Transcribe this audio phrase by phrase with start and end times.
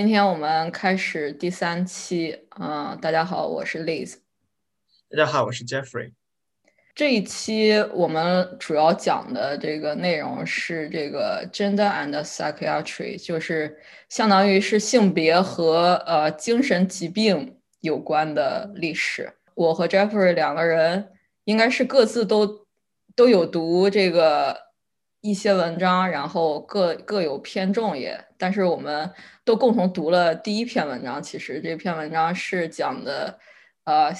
[0.00, 4.14] 今天我们开始第三期，嗯，大家好，我是 Liz。
[5.10, 6.12] 大家好，我是 Jeffrey。
[6.94, 19.30] 这一期我们主要讲的这个内容是这个 Gender and Psychiatry，就是相当于是性别和呃精神疾病有关的历史。
[19.54, 21.10] 我和 Jeffrey 两个人
[21.44, 22.66] 应该是各自都
[23.14, 24.69] 都有读这个。
[25.22, 29.10] 一些文章，然后各各有偏重也，但是我们
[29.44, 31.22] 都共同读了第一篇文章。
[31.22, 33.38] 其实这篇文章是讲的，
[33.84, 34.10] 呃，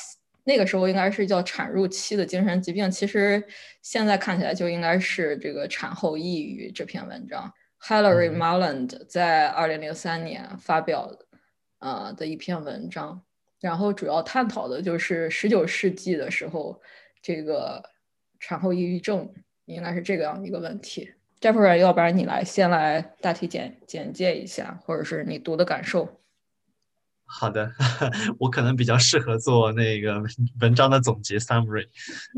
[0.45, 3.43] 那个时候应该是叫产褥期的精神疾病，其实
[3.81, 6.71] 现在看起来就应该是这个产后抑郁。
[6.71, 11.27] 这篇文章，Hilary Marland 在二零零三年发表的，
[11.79, 13.23] 呃的一篇文章，
[13.61, 16.79] 然后主要探讨的就是十九世纪的时候
[17.23, 17.83] 这个
[18.39, 19.33] 产后抑郁症。
[19.75, 26.21] 应该是这个样一个问题，Jeffrey，要不然你来先来大体简简介一下，或者是你读的感受。
[27.33, 27.71] 好的，
[28.41, 30.21] 我可能比较适合做那个
[30.61, 31.87] 文章的总结 summary，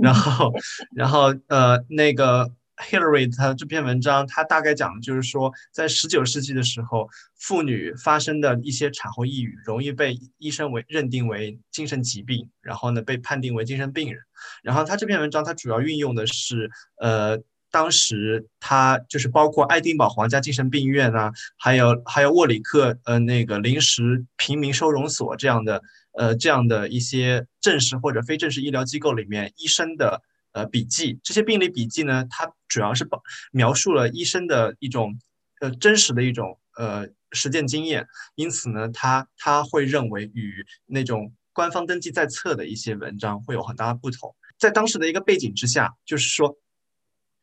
[0.03, 0.53] 然后，
[0.95, 2.51] 然后呃，那个
[2.83, 7.09] Hillary 他这篇文章，他大概讲的就是说，在十九世纪的时候，
[7.39, 14.21] 妇女发生的一些产后抑郁，容易被医生为认定为精神疾病，然后呢被判定为精神病人。
[14.63, 17.39] 然后他这篇文章，他主要运用的是，呃，
[17.71, 25.81] 当时他就是包括爱丁堡皇家精神病院啊，还有还有沃里克呃那个临时平民收容所这样的
[26.13, 30.21] 呃这样的一些正式或者非正式医疗机构里面医生的
[30.53, 31.19] 呃笔记。
[31.23, 35.19] 这些病理笔记呢，它主要是描描述了医生的一种
[35.61, 41.33] 呃真实的一种呃实践经验，因此呢，他他会认为与那种。
[41.55, 46.57] 官方登记在册的一些文章会有很大的不同，在当时的一个背景之下，就是说，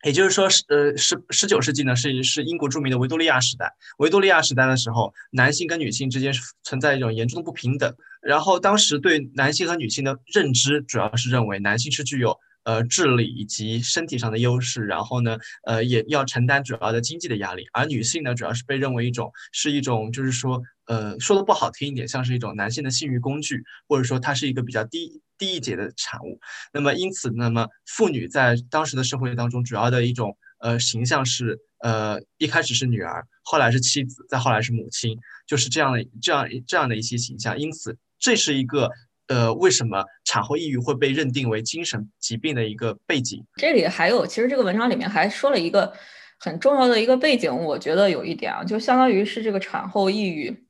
[0.04, 3.72] 也就是说，十呃十十九世纪呢是是英国著名的维多利亚时代。
[4.00, 7.96] 维多利亚时代的时候，男性跟女性之间存在一种严重的不平等。
[8.20, 20.62] 然后当时对男性和女性的认知主要是认为男性是具有呃智力以及身体上的优势，然后呢呃也要承担主要的经济的压力，而女性呢主要是被认为一种是一种就是说。
[20.90, 26.40] 呃，说的不好听一点，像是一种男性的性欲工具，或者说它是一个比较低低一阶的产物。
[26.74, 35.16] 那么因此，那么妇女在当时的社会当中，主要的一种呃形象是呃一开始是女儿，后来是妻子，再后来是母亲，
[35.46, 37.60] 就是这样的这样这样的一些形象。
[37.60, 38.90] 因此，这是一个
[39.30, 43.44] 呃为什么产后抑郁会被认定为精神疾病的一个背景。
[43.56, 45.94] 这里还有，其实这个文章里面还说了一个
[46.40, 50.66] 很重要的一个背景，我觉得有一点啊，就相当于是这个产后抑郁。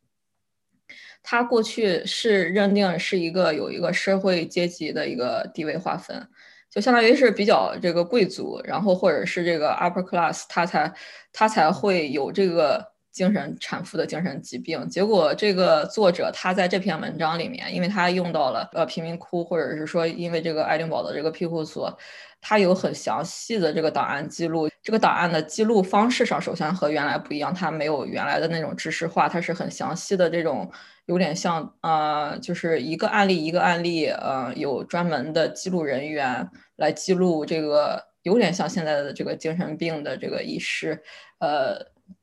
[1.21, 6.27] 他过去是认定是一个有一个社会阶级的一个地位划分，
[6.71, 10.91] 就相当于是比较这个贵族，然后或者是这个 upper class，他才
[11.33, 14.87] 他才会有这个精神产妇的精神疾病。
[14.89, 21.97] 结果这个作者他在这篇文章里面，因为他用到了呃贫民窟，或者是说因为这个爱丁堡的这个庇护所。
[22.41, 30.71] 它有很详细的这个档案记录，这个档案的记录方式上，首先和原来不一样，它没有原来的那种知识化，它是很详细的这种，
[31.07, 41.03] 有点像呃，就是一个案例一个案例，呃，有专门的记录人员来记录这个，有点像现在的这个精神病的这个医师，
[41.39, 41.77] 呃，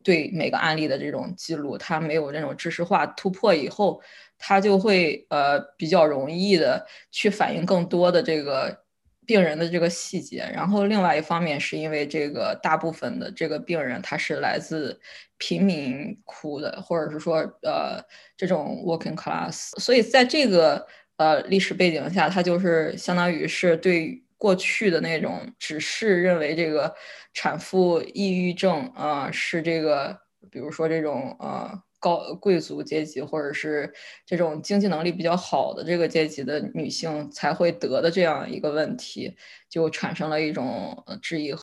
[0.06, 4.00] 对每个案例的这种记录，它没有那种知识化突破以后，
[4.38, 8.84] 它就会呃比较容易的去反映更多的这个。
[9.28, 15.00] 病人的这个细节，然后另外一方面是因为这个大部分的这个病人他是来自
[15.36, 18.00] 贫民窟的，或者是说呃
[18.36, 20.86] 这种 working class，所以在这个
[21.16, 26.94] 呃历史背景下，他就是相当于是对过去的那种只是认为这个
[27.34, 30.18] 产妇抑郁症啊是这个，
[30.50, 31.82] 比如说这种呃。
[31.98, 33.92] 高贵族阶级或者是
[34.26, 39.34] 这种经济能力比较好的这个阶级的女性才会得的这样一个问题，
[39.68, 41.56] 就产生了一种质疑。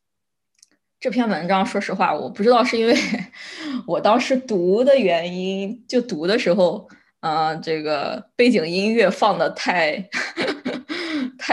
[0.99, 2.95] 这篇文章，说实话，我不知道是因为
[3.87, 6.89] 我当时读的原因，就读的时候，
[7.21, 10.09] 嗯，这个背景音乐放的太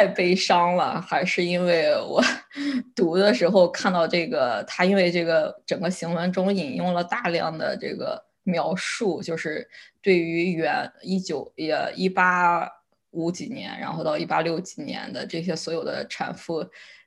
[0.01, 2.23] 太悲伤了，还是因为我
[2.97, 8.25] 读的时候看到这个他因为这个整个行文中引用了大量的这个。
[8.43, 9.69] 描述就是
[10.01, 12.67] 对于原一九也一八
[13.11, 16.67] 五几年，然后到一八六几年的这些所有的产妇，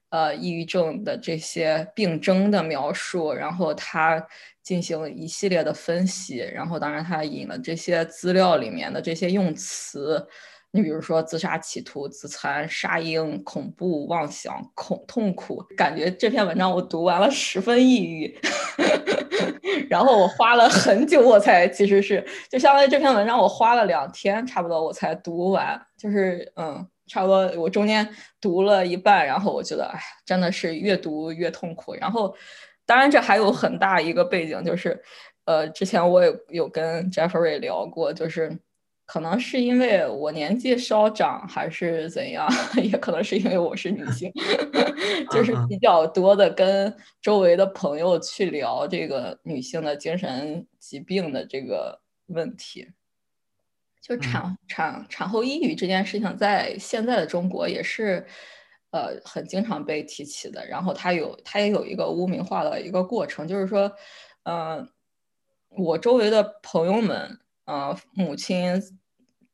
[0.10, 4.26] 呃，抑郁症的这些病征的描述，然后他
[4.62, 10.26] 进行了一系列的分析，然后当然他引了这些资料里面的这些用词，
[10.76, 18.36] 你比如说自杀企图、自残、杀婴、恐怖妄想、恐痛苦，感觉这篇文章我读完了十分抑郁，
[19.88, 26.86] 然后我花了很久我才其实是就相当于这篇文章我花了两天差不多我才读完，就是嗯。
[27.06, 28.08] 差不多，我中间
[28.40, 31.94] 读了一半，然后我觉得，哎，真的是越读越痛苦。
[31.96, 32.34] 然后，
[32.86, 35.00] 当然这还有很大一个背景，就是，
[35.44, 38.58] 呃，之前我也有跟 Jeffrey 聊过，就是
[39.06, 42.48] 可能是因为我年纪稍长，还是怎样，
[42.82, 44.32] 也可能是因为我是女性，
[45.32, 52.88] 就是比较多的跟周围的朋友去聊这个女性的精神疾病的这个问题。
[54.02, 58.26] 就产产产后抑郁这件事情，在现在的中国也是，
[58.92, 60.68] 呃，很经常被提起的。
[60.68, 63.90] 然后它有，它也有一个污名化的一个过程，就是说，
[64.44, 64.90] 嗯，
[65.70, 68.82] 我周围的朋友们，呃，母亲。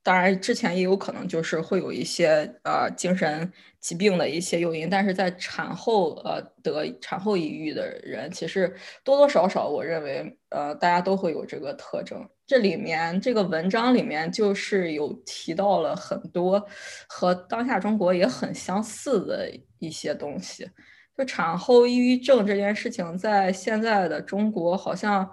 [0.01, 3.51] 当然，之前也有可能就是会有一些呃精神
[3.81, 8.73] 疾病的一些诱因，但是在产后呃得产后抑郁的人，其实
[9.03, 12.27] 多多少少，我认为呃大家都会有这个特征。
[12.47, 16.65] 这里面这个文章里面就是有提到了很多
[17.07, 20.67] 和当下中国也很相似的一些东西。
[21.15, 25.29] 就产后抑郁症这件事情，在现在的中国好像。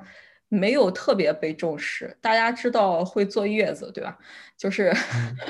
[0.49, 4.17] 没有特别被重视，大家知道会坐月子，对吧？
[4.57, 4.91] 就是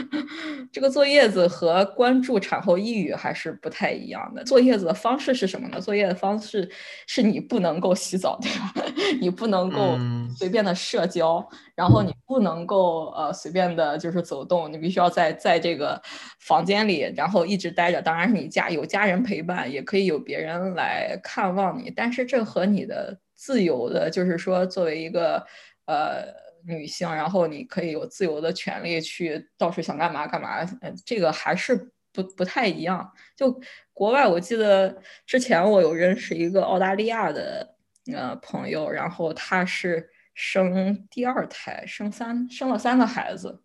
[0.72, 4.43] 这个坐月子和关注产后抑郁还是不太一样的。
[4.43, 5.81] 坐月子的方式是什么呢？
[5.81, 6.69] 坐月子方式
[7.06, 8.72] 是你不能够洗澡，对吧？
[9.20, 9.96] 你不能够
[10.37, 16.00] 随便的社交，然后你不能够呃随便的就是走动，你必须要在在这个
[16.40, 18.02] 房间里，然后一直待着。
[18.02, 23.20] 当然，你家有家人陪伴，也可以有别人来看望你，但是这和你的。
[23.36, 25.46] 自由的，就是说，作为一个
[25.84, 26.24] 呃
[26.64, 30.64] 女性，然后你可以有自由的权利去到处想干嘛干嘛，
[31.04, 33.12] 这个还是不不太一样。
[33.36, 33.60] 就
[33.92, 37.76] 国外，我记得之前我有认识一个澳大利亚的
[38.12, 43.62] 呃朋友，然后他是生第二胎，生三生了三个孩子。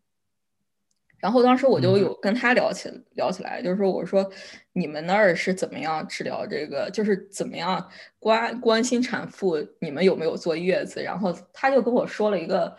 [1.22, 4.30] 然后当时我就有跟他聊起聊起来，就是说我说
[4.74, 7.90] 你们那儿是怎么样治疗这个，就是怎么样
[8.20, 11.02] 关关心产妇，你们有没有坐月子？
[11.02, 12.76] 然后他就跟我说了一个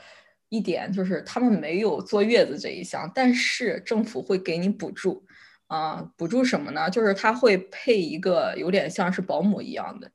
[0.48, 5.24] 一点，就是他们没有坐月子这一项，但是政府会给你补助
[5.68, 6.90] 啊，补助什么呢？
[6.90, 10.10] 就是他会配一个有点像是保姆一样的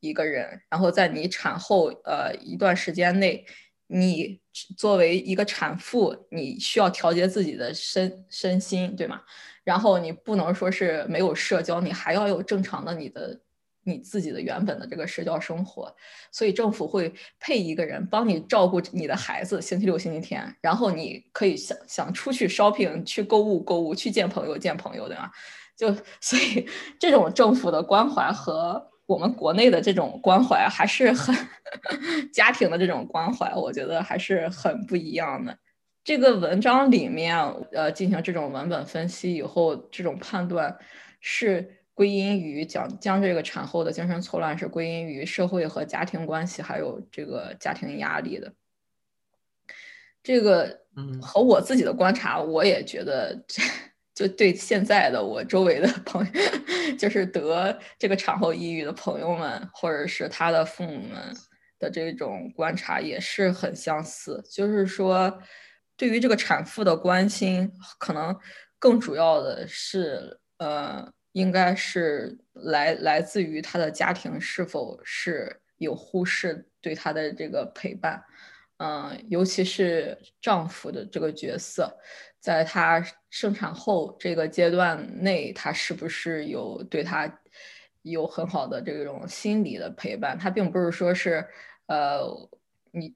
[0.00, 3.46] 一个人，然后在你产后呃一段时间内。
[3.90, 4.38] 你
[4.76, 9.20] 作为一个产妇，你需要调节自己的身身心，对吗？
[9.64, 13.40] 然后你不能说是没有社交，你还要有正常的你的
[13.84, 15.94] 你自己的原本的这个社交生活。
[16.32, 25.30] 所以政府会配一个人帮你照顾你的孩子，星期六、星期天，然后你可以想想出去 shopping、去购物、购物、去见朋友、见朋友，对吧？
[25.76, 26.66] 就所以
[26.98, 28.90] 这种政府的关怀和。
[29.08, 31.34] 我们国内的这种关怀还是很
[32.30, 35.58] 家庭的这种关怀，我觉得还是很不一样的。
[36.04, 37.34] 这个文章里面，
[37.72, 40.76] 呃，进行这种文本分析以后，这种判断
[41.20, 48.52] 是归因于讲将这个产后的精神错乱是归因于社会和家庭关系，还有这个家庭压力的。
[50.22, 53.62] 这个，嗯，和我自己的观察，我也觉得这。
[54.18, 56.42] 就对现在的我周围的朋友，
[56.98, 61.36] 就是得这个产后抑郁的朋友们，或者是他的父母们
[61.78, 64.42] 的这种观察也是很相似。
[64.50, 65.40] 就是说，
[65.96, 68.36] 对于这个产妇的关心，可能
[68.80, 78.20] 更主要的是，呃，应该是来来自于他的家庭是否是有忽视对他的这个陪伴，
[78.78, 81.96] 嗯，尤其是丈夫的这个角色。
[82.40, 87.30] 在他生产后这个阶段内，他是不是有对他
[88.02, 90.38] 有很好的这种心理的陪伴？
[90.38, 91.44] 他并不是说是，
[91.88, 92.20] 呃，
[92.92, 93.12] 你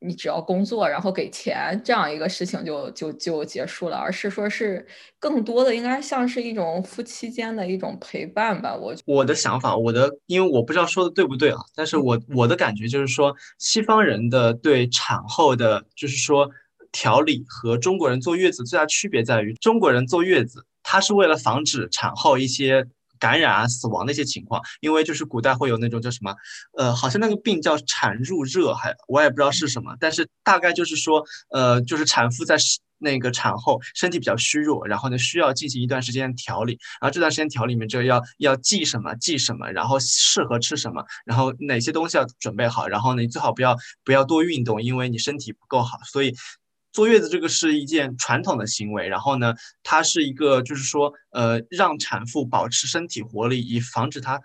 [0.00, 4.84] 你只要工作然后给钱这样一个事情就就就结束了，而是说是
[5.20, 8.74] 更多的应该像是一种夫妻间的一种陪伴吧。
[8.74, 16.50] 我我的想法，我的因为我不知道说的对不对啊，但是我我的感觉就是说，西方人的对产后的，就是说。
[16.92, 22.86] 调理和中国人坐月子最大区别在于，中国人坐月子，他是为了防止产后一些
[23.18, 24.62] 感染啊、死亡的一些情况。
[24.80, 26.34] 因为就是古代会有那种叫什么，
[26.76, 32.56] 呃，好像那个病叫产褥热，还我也不知道是什么，但是大概就是说，呃，就是产妇在
[32.98, 46.34] 那个产后身体比较虚弱，然后呢需要进行一段时间调理，然后这段时间调理里面就要要忌什么忌什么，然后适合吃什么，然后哪些东西要准备好，然后呢最好不要不要多运动，因为你身体不够好，所以。
[46.92, 54.40] 坐月子这个是一件传统的行为，然后呢，它是一个就是说，呃，让产妇保持身体活力，以防止她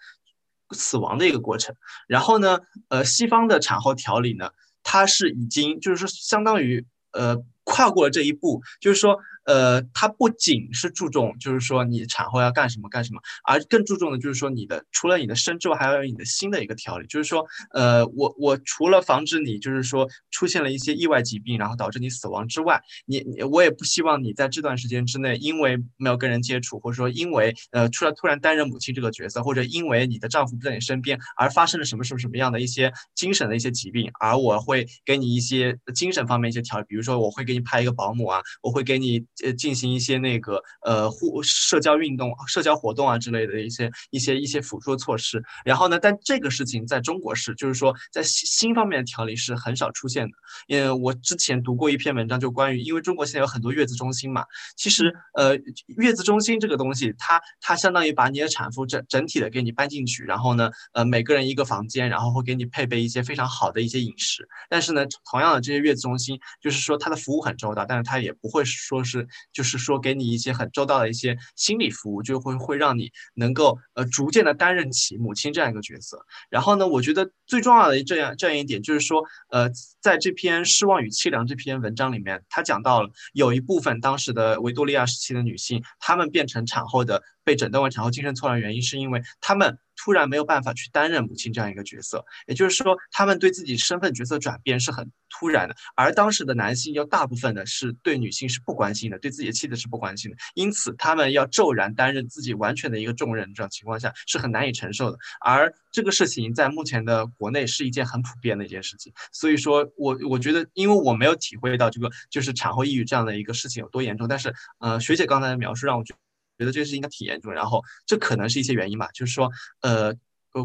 [0.71, 1.75] 死亡的一个过程。
[2.07, 4.51] 然后呢，呃，西方的产后调理呢，
[4.81, 9.19] 它是已经就是说相当于呃跨过了这一步，就是说。
[9.47, 17.07] 呃，它不仅是注重，就是说你产后要干什么干什么，而更注重的就是说你的除了你的身之外，还要有你的心的一个调理。
[17.07, 39.25] 就是说，呃，我我除了防止你就是说出现了一些意外疾病，然后导致你死亡之外，你你我也不希望你在这段时间之内，因为没有跟人接触，或者说因为呃突然突然担任母亲这个角色，或者因为你的丈夫不在你身边而发生了什么什么什么样的一些精神的一些疾病，而我会给你一些精神方面一些调理，比如说我会给你派一个保姆啊，我会给你。
[39.43, 45.43] 呃，进行一些那个呃，互社交运动、社交活动啊之类的一些一些一些辅助措施。
[45.63, 50.31] 然后呢，但这个事情在中国是，就是说在新方面的调理是很少出现的。
[50.67, 54.43] 因为我之前读过一篇文章，就关于，因为中国现在有很多月子中心嘛，
[54.75, 55.55] 其实呃，
[55.97, 64.47] 月子中心这个东西，它它相当于把你的产妇整整体的给你搬进去，然后呢，呃，每个人一个房间，然后会给你配备一些非常好的一些饮食。
[64.69, 69.26] 但是呢，同样的这些月子中心，就是说它的服务很周到，但是它也不会说是。
[69.51, 76.25] 就是说，给你一些很周到的一些心理服务，就会会让你能够呃逐渐的担任起母亲这样一个角色。
[76.49, 79.69] 然后呢，我觉得最重要的这样这样一点就是说，呃，
[79.99, 87.23] 在这篇《失望与凄凉》这篇文章里面，他讲到了有一部分当时的维多利亚时期的女性，她们变成产后的。
[87.43, 95.75] 被诊断为产后精神错乱原因，是因为她们突然没有办法去担任母亲这样一个角色，也就是说，他们对自己身份角色转变是很突然的。
[95.95, 105.17] 而当时的男性，要大部分的是对女性是不关心的，对自己的妻子是不关心的，因此他们要骤然担任自己完全的一个重任，这种情况下是很难以承受的。
[105.41, 116.13] 而这个事情在目前的国内是一件很普遍的一件事情，所以说我我觉得，因为我没有体会到这个就是产后抑郁这样的一个事情有多严重，但是呃，学姐刚才的描述让我觉。
[116.57, 119.49] 觉得这个事情应该挺严重，然后这可能是一些原因吧，就是说，
[119.81, 120.13] 呃，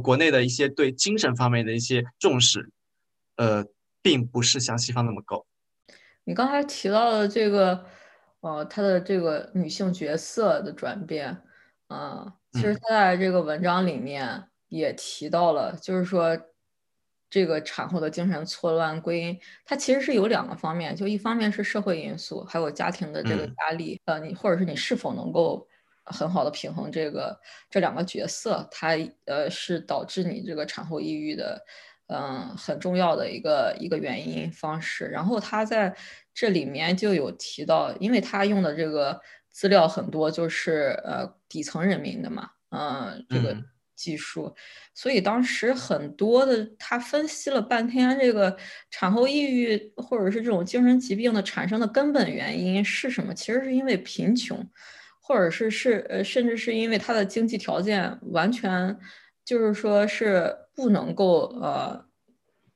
[0.02, 2.70] 国内的一些对精神方面的一些重视，
[3.36, 3.64] 呃，
[4.00, 5.44] 并不是像西方那么高。
[6.24, 7.84] 你刚才提到的这个，
[8.40, 11.42] 呃，他的这个女性角色的转变，
[11.88, 16.38] 啊，其实他在这个文章里面也提到了，就是说，
[17.28, 25.68] 这个产后的精神错乱归因，它其实是有两个方面，就一方面是社会因素，还有家庭的这个压力，呃，你或者是你是否能够。
[26.04, 27.38] 很好的平衡这个
[27.70, 31.62] 这两个角色，它呃是导致你这个产后抑郁的，
[32.08, 35.04] 嗯，很重要的一个一个原因方式。
[35.06, 35.94] 然后他在
[36.34, 43.56] 这里面就有提到，因为他用的这个资料很多就是呃底层人民的嘛，嗯，这个
[43.94, 44.52] 技术，
[44.94, 48.56] 所以当时很多的他分析了半天，这个
[48.90, 53.32] 产后抑郁或者是这种精神疾病的产生的根本原因是什么？
[53.32, 54.68] 其实是因为贫穷。
[55.24, 58.98] 或者是是呃，甚至是因为他的经济条件完全
[59.44, 62.04] 就是说是不能够呃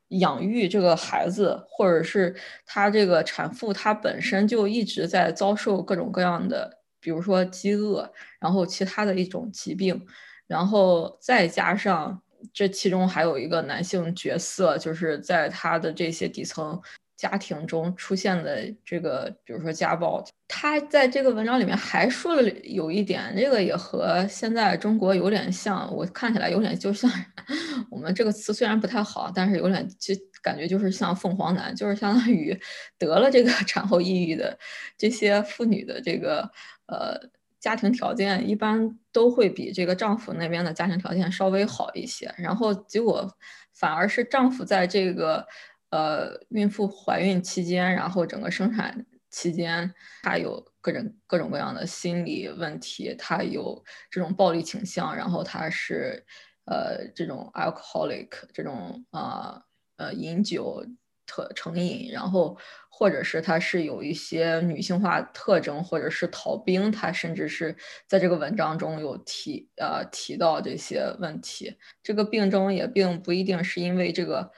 [0.08, 2.34] 养育这个孩子，或者是
[2.64, 10.06] 他这个产妇她本身就一直在遭受各种各样的，比如说饥饿，然后其他的一种疾病，
[10.46, 12.22] 然后再加上
[12.52, 16.80] 这其中还有一个男性角色，就是在他的这些底层。
[17.16, 27.11] 家庭中出现的这个，比如说家暴，他在这个文章里面还说了有一点，这个也和现在中国有点像，我看起来有点就像
[27.90, 32.54] 我们这个词虽然不太好，但是有点就感觉就是像凤凰男，就是相当于
[32.99, 34.58] 得了这个产后抑郁的
[34.99, 36.42] 这些妇女的这个
[36.87, 37.18] 呃
[37.58, 43.26] 家庭条件一般都会比这个丈夫那边的家庭条件稍微好一些，然后结果
[43.73, 45.46] 反而是丈夫在这个。
[45.90, 56.24] 呃，孕妇怀孕期间，然后整个生产期间，她有各种各种各样的心理问题，她有这种暴力倾向，然后她是
[56.64, 59.62] 呃这种 alcoholic 这种啊
[59.96, 60.84] 呃饮酒
[61.24, 62.58] 特成瘾，然后
[62.90, 67.74] 或者是她是有一些女性化特征，或者是逃兵，她甚至是
[68.08, 74.50] 在这个文章中有提呃提到这些问题，这个病症也并不一定是因为这个。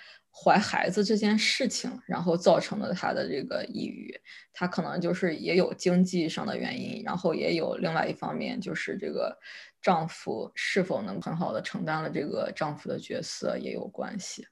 [0.45, 4.15] 怀孩子这件事情，然后造成了她的这个抑郁，
[4.53, 9.37] 她可能就是也有经济上的原因，然后也有另外一方面就是这个
[9.83, 14.47] 丈夫是否能很好的承担了这个丈夫的角色也有关系。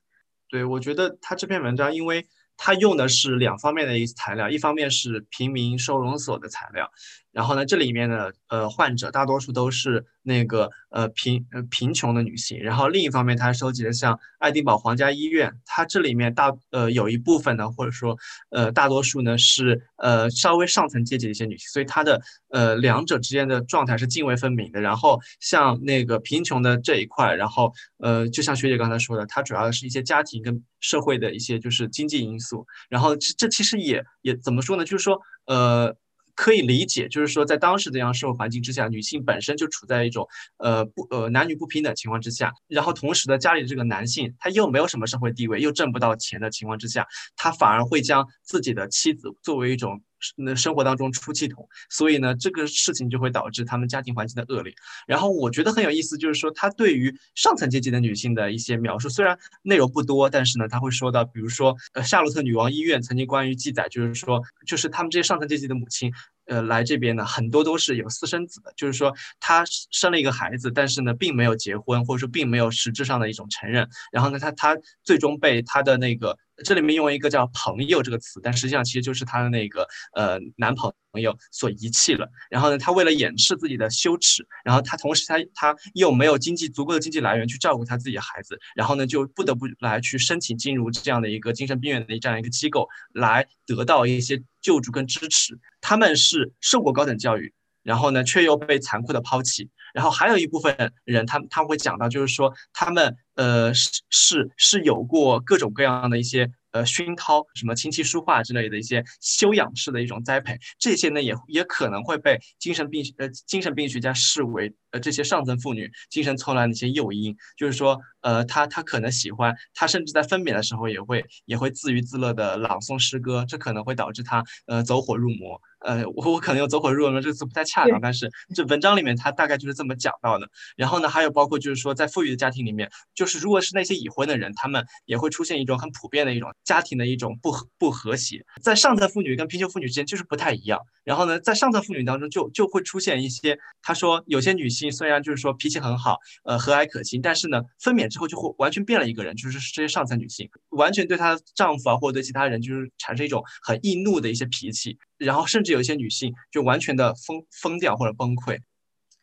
[0.49, 2.26] 对，我觉得他这篇文章，因为
[2.57, 6.90] 他用的是两方面的一材料，一方面是平民收容所的材料，
[7.37, 18.16] 然后呢，这里面的呃患者大多数都是那个呃贫呃贫穷的女性，然后另一方面，他收集的像爱丁堡皇家医院，它这里面大呃有一部分呢，或者说
[18.49, 24.81] 呃大多数呢是呃稍微上层阶级的一些女性，所以它的呃两者之间的状态是泾渭分明的。
[24.81, 34.87] 然后像那个贫穷的这一块，然后呃就像学姐刚才说的，它主要是一些家庭跟社会的一些就是经济因素，然后这这其实也也怎么说呢？
[34.87, 35.95] 就是说呃。
[36.37, 40.28] 可以理解，就是说，在当时这样社会环境之下，女性本身就处在一种
[40.59, 50.00] 呃不呃男女不平等情况之下，然后同时呢，家里的这个男性他又没有什么社会地位，又挣不到钱的情况之下，他反而会将自己的妻子作为一种。
[50.37, 54.75] 那生活当中出气筒，所以呢，这个事情就会导致他们家庭环境的恶劣。
[55.07, 66.13] 然后我觉得很有意思，就是说他对于上层阶级的女性的一些描述，虽然内容不多，但是呢，他会说到，比如说，呃，夏洛特女王医院曾经关于记载，就是说，就是他们这些上层阶级的母亲，
[66.47, 73.88] 呃，来这边呢，很多都是有私生子的，就是说，他生了一个孩子，但是呢，并没有结婚，或者说并没有实质上的一种承认。
[74.12, 76.38] 然后呢，他他最终被他的那个。
[76.65, 82.26] 这里面用一个叫“朋友”这个词，但实际上其实就是他的那个呃男朋友所遗弃了。
[82.49, 95.59] 然后呢，他为了掩饰自己的羞耻，然后他同时他他又没有经济足够的经济来源去照顾他自己的孩子，然后呢就不得不来去申请进入这样的一个精神病院的这样一个机构，来得到一些救助跟支持。
[95.87, 97.52] 他们是受过高等教育。
[97.83, 99.71] 然后呢，却又被残酷的抛弃。
[99.95, 106.50] 然后还有一部分人，他他会讲到，就是说他们呃是是是有过各种各样的一些。
[106.73, 117.35] 呃，熏陶什么琴棋书画之类的一些修养式的一种栽培，这些呢也也可能会被精神病呃精神病学家视为呃这些上层妇女精神错乱的一些诱因。
[117.57, 125.59] 就是说，呃，他他可能喜欢，他甚至在分娩的时候也会也会自娱自乐的朗诵诗歌，这可能会导致他呃走火入魔。
[125.87, 130.49] 呃，我我可能用走火入魔这个词不太恰当，但是这文章里面他大概就是这么讲到的。
[130.76, 136.52] 然后呢，还有包括就是说，在富裕的家庭里面，就是如果是那些已婚的人，他们也会出现一种很普遍的一种。
[136.65, 140.80] 家庭的一种不和不和谐，在上层妇女跟贫穷妇女之间就是不太一样。
[141.04, 158.61] 然后呢，在上层妇女当中就就会出现一些，他说有些女性虽然就是说脾气很好，呃和蔼可亲，但是呢分娩之后就会完全变了一个人，就是这些上层女性完全对她丈夫啊或者对其他人就是产生一种很易怒的一些脾气，然后甚至有一些女性就完全的疯疯掉或者崩溃，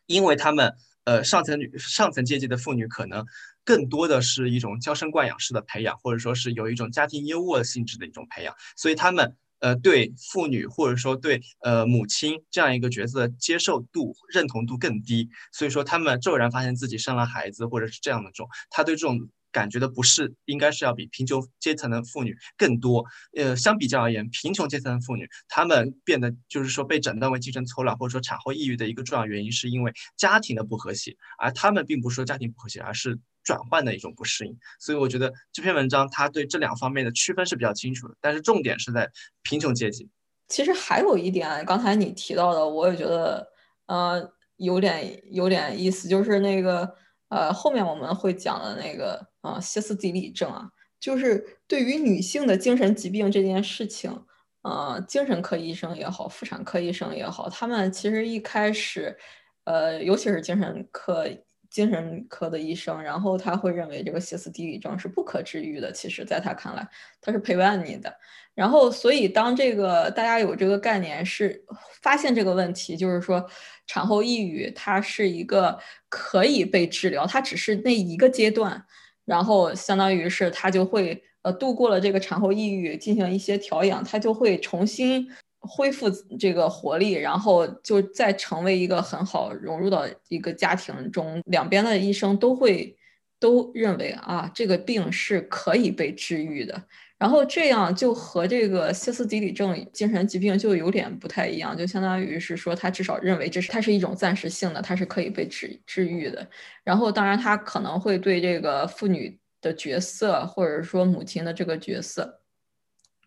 [0.06, 3.24] 因为她们呃上层女上层阶级的妇女可能。
[3.66, 19.18] 更多的是一种娇生惯养式的培养，或者说是有一种家庭优渥性质的一种培养，所以他们呃对妇女或者说对呃母亲这样一个角色接受度、认同度更低，所以说他们骤然发现自己生了孩子或者是这样的种，他对这种
[19.54, 23.06] 感觉的不适应该是要比贫穷阶层的妇女更多。
[23.36, 33.18] 呃，相比较而言，贫穷阶层的妇女她们变得就是说被诊断为精神错乱或者说产后抑郁的一个重要原因，是因为家庭的不和谐，而他们并不是说家庭不和谐，而是。
[33.44, 39.06] 转换的一种不适应，所以我觉得这篇文章它对这两方面的区分是比较清楚的，但是重点是在
[39.42, 40.08] 贫穷阶级。
[40.48, 43.46] 其实还有一点，刚才你提到的，我也觉得
[43.84, 46.90] 呃有点有点意思，就是那个
[47.34, 50.70] 呃后面我们会讲的那个啊歇斯底里症啊，
[51.00, 54.24] 就是对于女性的精神疾病这件事情，
[54.62, 59.18] 呃精神科医生也好，妇产科医生也好，他们其实一开始
[59.64, 61.26] 呃尤其是精神科。
[61.74, 65.90] 精神科的医生，然后他会认为这个歇斯底里症是不可治愈的。
[65.90, 66.88] 其实，在他看来，
[67.20, 68.16] 他是陪伴你的。
[68.54, 71.64] 然后，所以当这个大家有这个概念，是
[72.00, 73.44] 发现这个问题，就是说
[73.88, 75.76] 产后抑郁它是一个
[76.08, 78.86] 可以被治疗，它只是那一个阶段，
[79.24, 85.28] 然后相当于是他就会呃度过了这个产后抑郁，进行一些调养，他就会重新。
[85.66, 91.40] 恢复这个活力，然后就再成为一个很好融入到一个家庭中。
[91.46, 92.96] 两边的医生都会
[93.38, 96.82] 都认为啊，这个病是可以被治愈的。
[97.16, 106.46] 然后这样就和这个歇斯底里症精神疾病就有点不太一样，就相当于是说他至少认为这是它是一种暂时性的，它是可以被治治愈的。
[106.82, 112.40] 然后当然他可能会对这个妇女的角色，或者说母亲的这个角色。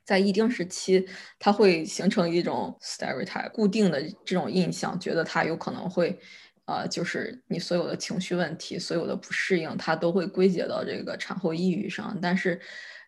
[0.08, 1.06] 在一定时期，
[1.38, 6.18] 它会形成一种 stereotype 固定的这种印象，觉得它有可能会，
[6.64, 12.18] 呃，就是你所有的情绪问题、所有的不适应，它都会归结到这个产后抑郁上。
[12.22, 12.58] 但是，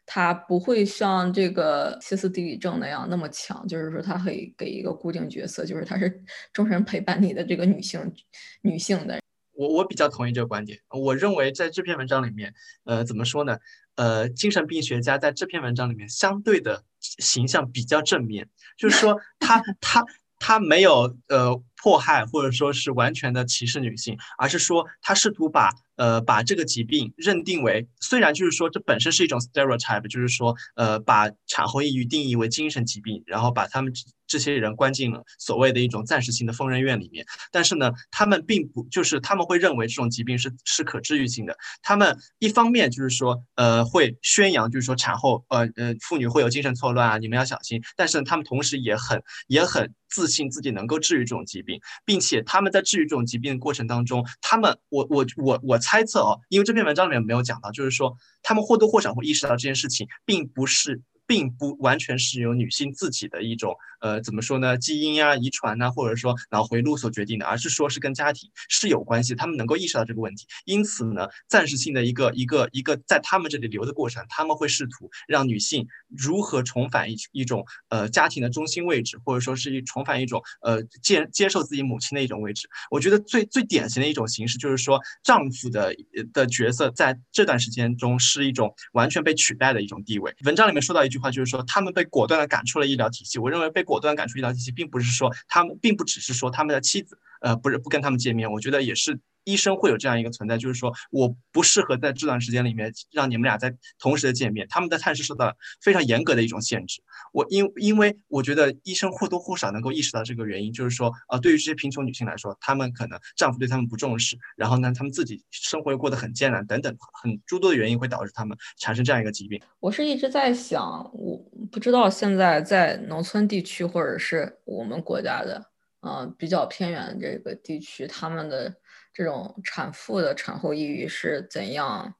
[0.05, 8.13] 它不会像这个歇斯底里症那样那么强，就是说它可以给一个固定角色，就是它是 终身陪伴你的这个女性
[8.62, 9.19] 女性的。
[9.53, 10.79] 我我比较同意这个观点。
[10.89, 13.57] 我认为在这篇文章里面，呃，怎么说呢？
[13.95, 20.03] 呃，精神病学家在这篇文章里面相对的形象比较正面，就是说他他
[20.38, 33.93] 他没有呃迫害或者说是完全的歧视女性，而是说他试图把呃把这个疾病认定为，虽然就是说这本身是一种 stereotype，就是说呃把产后抑郁定义为精神疾病，然后把他们。
[34.30, 41.58] 这些人关进了所谓的一种暂时性的疯人院里面，但是呢，他们并不就是他们会认为这种疾病是是可治愈性的。
[41.82, 47.82] 他们一方面就是说，呃，会宣扬就是说产后呃呃妇女会有精神错乱啊，你们要小心。
[47.98, 61.02] 但是他们同时也很也很自信自己能够治愈这种疾病，并且他们在治愈这种疾病的过程当中，他们我我我我猜测哦，因为这篇文章里面没有讲到，就是说他们或多或少会意识到这件事情并不是。
[61.30, 64.76] 并不完全是由女性自己的一种，呃，怎么说呢？
[64.80, 69.36] 基因呀、遗传呐，或者说脑回路所决定的，而是说是跟家庭是有关系。
[69.36, 75.88] 他们能够意识到这个问题，因此呢，暂时性的一个一个一个在他们这里留的过程，他们会试图让女性
[76.18, 82.68] 如何重返一一种呃家庭的中心位置，或者说是一重返一种呃接接受自己母亲的一种位置。
[82.89, 85.96] 我觉得最最典型的一种形式就是说，丈夫的
[86.34, 90.34] 的角色在这段时间中是一种完全被取代的一种地位。
[90.44, 91.18] 文章里面说到一句。
[91.19, 93.38] 话就是说，他们被果断的赶出了医疗体系。
[93.39, 98.51] 我认为被果断赶出医疗体系，并不是说他们，并不只是说他们的妻子，呃，不是不跟他们见面。
[98.51, 99.19] 我觉得也是。
[99.49, 104.67] 医生会有这样一个存在，就是说我不适合在这段时间里面让你们俩在同时的见面。
[104.69, 107.01] 他们的探视受到非常严格的一种限制。
[107.33, 119.59] 我因因为我觉得医生或多或少能够意识到这个原因，就是说啊，对于这些贫穷女性来说，她们可能丈夫对她们不重视，然后呢，她们自己生活又过得很艰难，等等，很诸多的原因会导致她们产生这样一个疾病。
[119.79, 121.38] 我是一直在想，我
[121.71, 125.65] 不知道现在在农村地区或者是我们国家的，
[126.01, 128.75] 嗯，比较偏远的这个地区，他们的。
[129.19, 132.15] 这种产妇的产后抑郁是怎样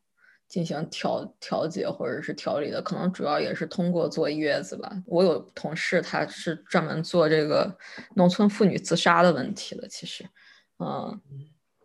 [0.50, 2.82] 进行调调节或者是调理的？
[2.82, 4.92] 可能主要也是通过坐月子吧。
[5.06, 7.74] 我有同事，他是专门做这个
[8.18, 9.88] 农村妇女自杀的问题的。
[9.88, 10.26] 其实，
[10.80, 11.18] 嗯，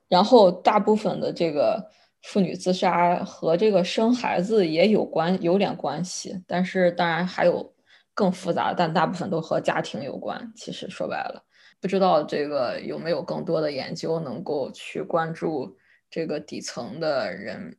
[0.08, 1.88] 然后大部分的这个
[2.22, 6.42] 妇女自杀和这个生孩子也有关，有点关系。
[6.44, 7.72] 但是当然还有
[8.14, 10.52] 更复杂，但大部分都和家庭有关。
[10.56, 11.44] 其实说白了。
[11.84, 15.76] 不知道这个有没有更多的研究能够去关注
[16.08, 17.76] 这个底层的人，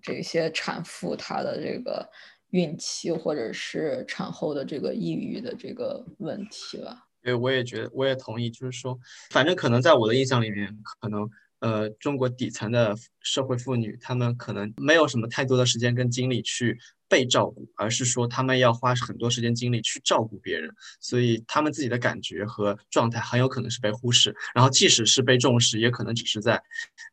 [0.00, 2.08] 这些产妇她的这个
[2.50, 7.08] 孕期或者是产后的这个抑郁的这个问题吧？
[7.20, 8.96] 对，我也觉得，我也同意，就是说，
[9.30, 12.94] 反正可能在我的印象里面，可能呃，中国底层的
[13.28, 16.78] 社会妇女，她们可能没有什么太多的时间跟精力去。
[17.10, 24.36] 被照顾，而是说她们要花很多时间精力去照顾别人，所以她们自己的感觉和状态很有可能是被忽视。
[24.54, 26.62] 然后即使是被重视，也可能只是在，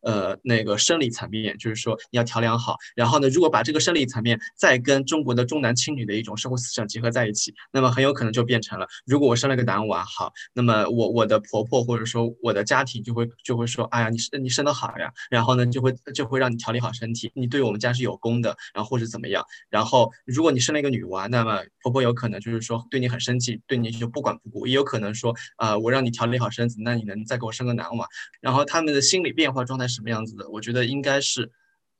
[0.02, 2.76] 呃，那个生理层面，就是说你要调养好。
[2.94, 15.10] 然后呢，如果把这个生理层面再跟中国的重男轻女的一种社会思想结合在一起，那么很有可能就变成了：如果我生了个男娃，好，那么我我的婆婆或者说我的家庭就会就会说：哎呀，你生你生得好呀。
[15.30, 20.12] 然后呢，就会就会让你调理好身体，你对我们家是有功的，然后或者怎么样，然后。
[20.24, 28.06] 如果你生了一个女娃，那么婆婆有可能就是说对你很生气，对你就不管不顾；也有可能说，啊，我让你调理好身子，那你能再给我生个男娃？
[28.40, 30.48] 然后他们的心理变化状态什么样子的？
[30.50, 31.50] 我觉得应该是，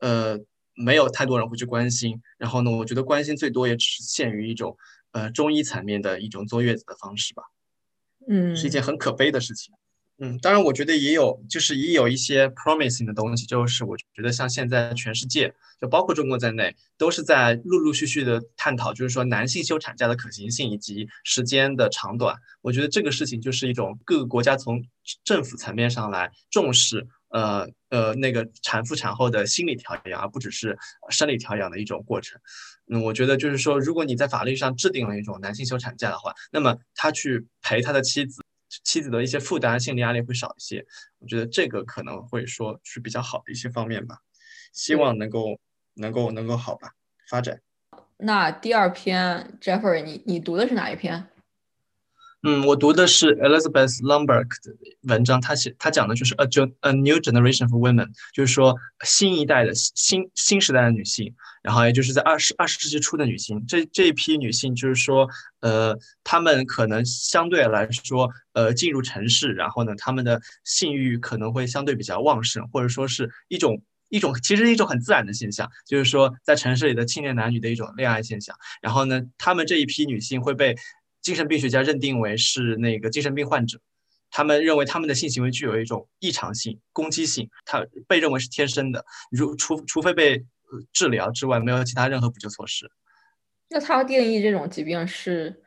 [0.01, 0.39] 呃，
[0.75, 2.21] 没有太多人会去关心。
[2.37, 4.77] 然后呢，我觉得关心最多也只是限于一种，
[5.13, 7.43] 呃，中医层面的一种坐月子的方式吧。
[8.29, 9.73] 嗯，是一件很可悲的事情。
[10.19, 22.35] 嗯，当然，我觉得也有，就是也有一些 promising 的东西，就是我觉得像现在全世界，就包括中国在内，都是在陆陆续续的探讨，就是说男性休产假的可行性以及时间的长短。
[22.63, 24.83] 我觉得这个事情就是一种各个国家从
[25.23, 30.79] 政府层面上来重视，呃呃，那个产妇产后的心理调养，而不只是
[31.11, 32.41] 生理调养的一种过程。
[32.91, 38.43] 嗯，我觉得就是说，如果你在法律上制定了一种男性休产假的话，那么他去陪他的妻子。
[38.69, 40.85] 妻子的一些负担、心理压力会少一些，
[41.19, 44.19] 我觉得这个可能会说是比较好的一些方面吧，
[44.73, 45.59] 希望能够
[45.95, 46.93] 能够能够好吧
[47.29, 47.61] 发展。
[48.19, 51.29] 那第二篇，Jeffrey，你你读的是哪一篇？
[52.49, 56.45] 嗯，我读的是 Elizabeth Lumberg 的文章，他写他讲的就是 a
[56.83, 65.29] a new generation of women，就是说新一代的新新时代的女性，然后也就是在二十二十世纪初的女性，这这一批女性就是说，
[65.59, 80.77] 呃，她们可能相对来说，呃，进入城市，然后呢，她们的性欲可能会相对比较旺盛，或者说是一种一种其实是一种很自然的现象，就是说在城市里的青年男女的一种恋爱现象，然后呢，她们这一批女性会被。
[81.27, 83.81] 精神病学家认定为是那个精神病患者，
[84.31, 90.47] 他们认为他们的性行为具有一种异常性、攻击性，他被认为是天生的，如除除非被
[90.93, 92.89] 治疗之外，没有其他任何补救措施。
[93.71, 95.65] 那他定义这种疾病是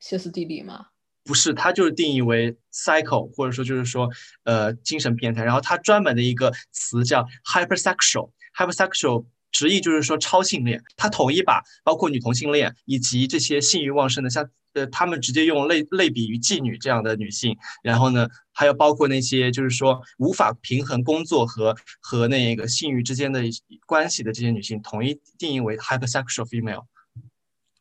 [0.00, 0.86] 歇斯底里吗？
[1.22, 4.08] 不是，他就是定义为 psycho，或者说就是说
[4.44, 5.44] 呃精神变态。
[5.44, 10.82] 然后他专门的一个词叫 hypersexual，hypersexual 直译就是说超性恋。
[10.96, 17.56] 他统一把包括女同性恋以及这些性欲旺盛的，像呃他们直接用类类比于妓女这样的女性。
[17.82, 23.40] 然后呢，还有包括那些就是说无法平衡工作和和那个性欲之间的
[23.86, 26.84] 关系的这些女性，统一定义为 hypersexual female。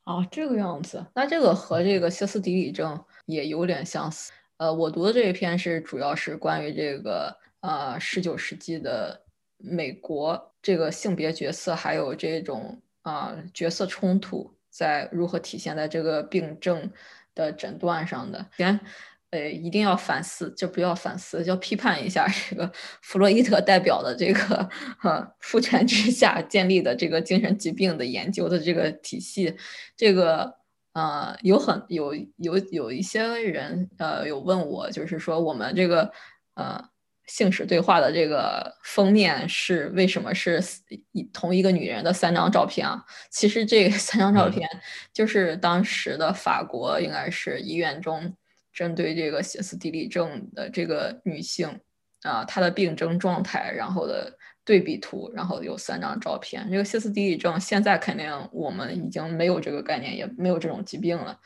[0.05, 4.31] 哦，这个样子，那这个和这个歇斯底里症也有点相似。
[4.57, 9.23] 呃，我读的这一篇是主要是关于这个呃十九世纪的
[9.57, 16.91] 美国这个性别角色，还有这种啊角色冲突在如何体现在这个病症
[17.35, 18.45] 的诊断上的。
[18.57, 18.79] 先。
[19.33, 24.69] 呃，一定要反思，就不要反思，要批判一下这个弗洛伊德代表的这个
[25.01, 29.57] 呃父权之下建立的这个精神疾病的研究的这个体系。
[29.97, 30.53] 这个
[30.93, 36.11] 呃，有很有有有一些人呃有问我，就是说我们这个
[36.53, 36.79] 呃
[37.33, 40.61] 性史对话的这个封面是为什么是
[41.13, 43.03] 一同一个女人的三张照片啊？
[43.31, 44.69] 其实这三张照片
[45.11, 48.31] 就是当时的法国应该是医院中。
[48.71, 51.79] 针对这个歇斯底里症的这个女性
[52.23, 56.67] 啊，她的病症状态，然后的对比图，然后有三张照片。
[56.71, 61.39] 这个歇斯底里症现在肯定我们已经没有这个概念，也没有这种疾病了，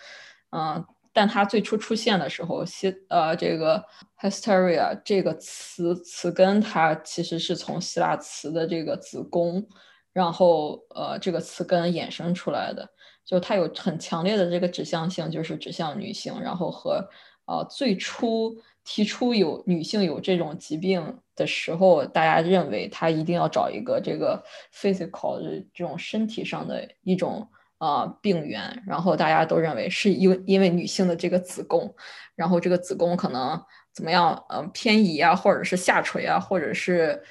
[0.51, 0.85] 嗯，
[1.17, 3.83] 但它最初出现的时候，歇呃这个
[4.21, 9.67] hysteria 这个词词根，它其实是从希腊词的这个子宫，
[10.13, 12.87] 然后呃这个词根衍生出来的。
[13.25, 17.03] 就它有很强烈的这个指向性，就是指向女性，然后和
[17.47, 24.39] 呃最初提出有女性有这种疾病的时候，大家认为她一定要找一个这个
[24.71, 31.93] physical 的这种身体上的一种呃病源，然后大家都认为是因因为女性的这个子宫，
[32.35, 33.61] 然后这个子宫可能
[33.93, 37.21] 怎么样呃偏移啊，或者是下垂啊，或者是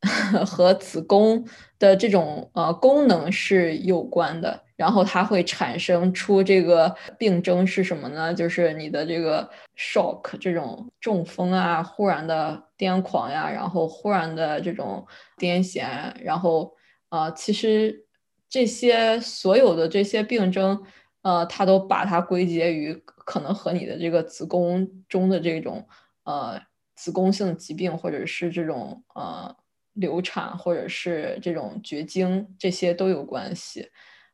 [0.46, 1.44] 和子宫
[1.78, 4.62] 的这种呃功能是有关的。
[4.76, 8.32] 然后它会产生出这个病症是什么呢？
[8.32, 16.74] 就是你的这个 shock 这种中风啊，忽然的癫狂呀，然后忽然的这种癫痫，然后
[17.10, 18.06] 呃，其实
[18.50, 20.82] 这些所有的这些病症，
[21.22, 25.86] 呃，它都把它归结于可能和你的这个子宫中的这种
[26.24, 26.60] 呃
[26.96, 29.56] 子宫性疾病，或者是这种呃
[29.92, 33.88] 流产，或者是这种绝经，这些都有关系。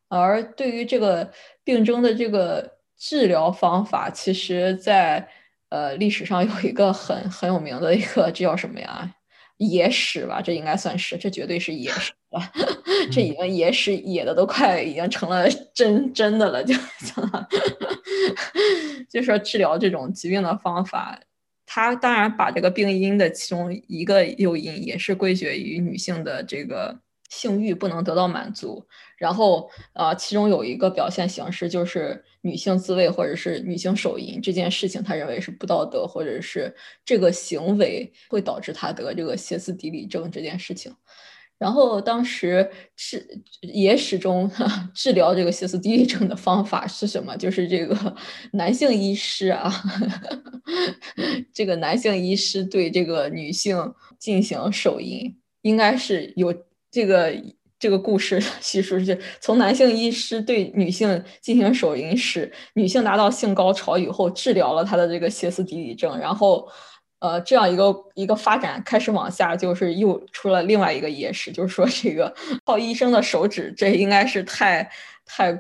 [0.09, 1.31] 而对于这个
[1.63, 5.29] 病症的这个治疗方法，其实，在
[5.69, 9.15] 呃历史上有一个很很有名的一个，这叫什么呀？
[9.59, 12.53] 野史吧，这应该算是，这绝对是野史吧？
[13.11, 16.75] 这已经野史野的都快已经成了真真的了，就
[19.09, 21.19] 就说治疗这种疾病的方法，
[21.65, 27.01] 它当然把这个病因的其中一个诱因也是归结于女性的这个。
[27.29, 28.87] 性欲不能得到满足，
[29.19, 36.73] 然后呃，其中有一个表现形式就是女性自慰或者是女性手淫这件事情，他认为是不道德，或者是
[37.05, 40.95] 这个行为会导致他得这个歇斯底里症这件事情。
[41.59, 43.27] 然后当时治
[43.61, 44.51] 也始终
[44.95, 47.37] 治疗这个歇斯底里症的方法是什么？
[47.37, 48.17] 就是这个
[48.53, 49.73] 男性医师啊，
[51.55, 56.55] 这个男性医师对这个女性进行手淫，应该是有。
[56.89, 57.31] 这个
[57.79, 66.67] 这个故事叙述是从男性医师对女性进行手淫时，女性达到性高潮以后，治疗了她的这个歇斯底里症，然后，
[67.19, 74.91] 呃，这样一个一个发展开始往下，就是又出了另外一个野史，就是说这个靠医生的手指，这应该是太
[75.25, 75.59] 太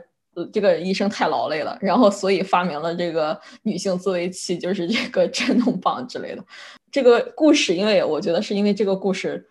[0.53, 6.45] 这个医生太劳累了，然后所以发明了这个女性自慰器，就是这个震动棒之类的。
[6.91, 9.49] 这个故事，因为我觉得是因为这个故事。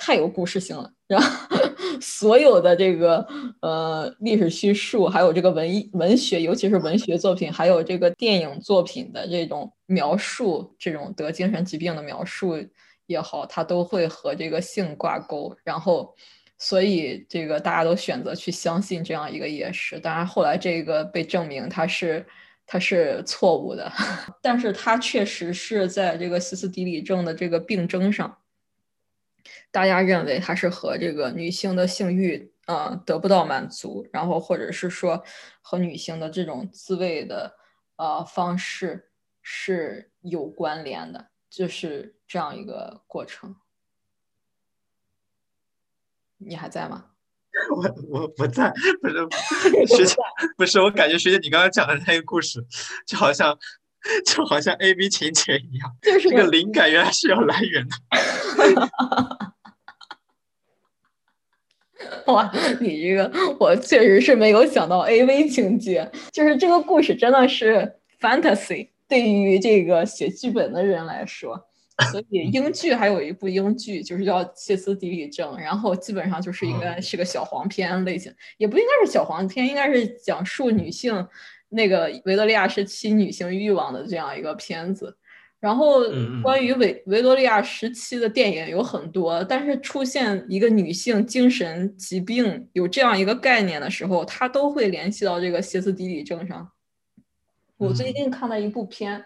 [0.00, 1.58] 太有故事性了，然后
[2.00, 3.26] 所有的这个
[3.60, 12.56] 呃历史叙述，还有这个文艺文学，尤其是文学作品，还有这个电影作品的这种描述，这种得精神疾病的描述
[13.06, 16.14] 也好，它都会和这个性挂钩，然后
[16.58, 19.98] 所以这个大家都选择去相信这样一个野史。
[19.98, 22.26] 当然后来这个被证明它是
[22.66, 23.90] 它是错误的，
[24.42, 28.36] 但是它确实是在这个歇斯底里症的这个病症上。
[29.70, 35.24] 大家认为它是和这个女性的性欲啊得不到满足，然后或者是说
[35.60, 37.56] 和女性的这种自慰的
[37.96, 39.10] 呃方式
[39.42, 43.56] 是有关联的，就是这样一个过程。
[46.38, 47.06] 你还在吗？
[47.74, 49.16] 我我不在，不是
[49.88, 50.14] 学姐，
[50.56, 52.64] 不是我感觉学姐你刚刚讲的那个故事，
[53.04, 53.58] 就好像
[54.24, 57.96] 就好像 A B 情节一样，就是这个灵感原来是有来源的。
[62.28, 71.66] 哇，你这个我确实是没有想到 A V 情节，就是这个故事真的是 fantasy，对于这个写剧本的人来说。
[72.12, 81.26] 所以英剧还有一部英剧，就是叫《歇斯底里症》，然后基本上就是应该是个小黄片类型，也不应该是小黄片，应该是讲述女性
[81.70, 85.16] 那个维多利亚时期女性欲望的这样一个片子。
[85.60, 86.00] 然后
[86.42, 96.70] 关于维维多利亚时期的电影有很多，但是出现一个女性精神疾病有这样一个概念的时候，它都会联系到这个歇斯底里症上。
[97.76, 99.24] 我最近看了一部片，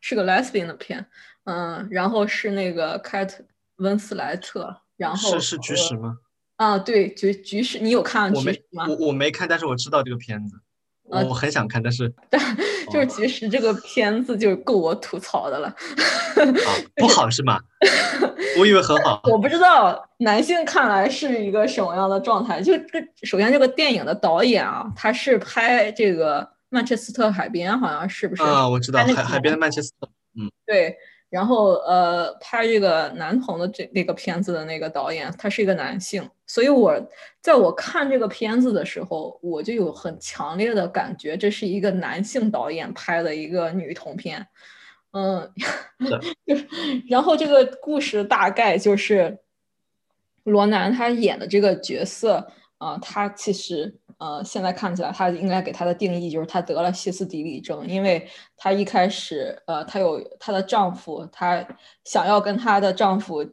[0.00, 1.06] 是个 lesbian 的片。
[1.44, 3.44] 嗯，然后是那个凯特
[3.76, 6.16] 温斯莱特，然后是是菊石吗？
[6.56, 8.86] 啊，对，菊菊石，你有看菊石吗？
[8.88, 10.56] 我我没看，但是我知道这个片子，
[11.08, 12.40] 我很想看，但是但
[12.90, 15.74] 就是其实这个片子就够我吐槽的了，
[16.96, 17.58] 不好是吗？
[18.58, 22.60] 我以为很好，我不知道男性看来是一个什么样的状态。
[22.62, 28.42] 就这，首先这个电影的导演啊，他是拍这个曼彻斯特海边，好像是不是？
[28.42, 30.96] 啊，我知道海海边的曼彻斯特，嗯，对。
[31.30, 36.94] 然后，呃，拍这个男童的这那个片子的那个导演，他是一个男性，所以我
[37.40, 44.46] 在我看这个片子的时候，我就有很强烈的感觉，这是一个男性导演拍的一个女童片，
[45.12, 45.50] 嗯，
[47.10, 49.38] 然后这个故事大概就是
[50.44, 53.96] 罗南他演的这个角色，啊，他其实。
[54.18, 61.66] 呃，现在看起来，她应该给她的定义就是她得了歇斯底里症，因为她一开始，呃，她有她的丈夫，她
[62.04, 63.44] 想要跟她的丈夫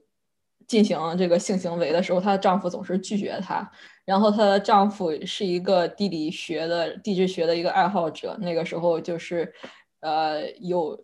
[0.67, 3.69] 进行这个性行为的时候，她的丈夫总是拒绝她。
[4.05, 9.53] 然后她的丈夫是一个地理学的地质学的一个爱好者，那个时候就是，
[10.01, 10.97] 呃，有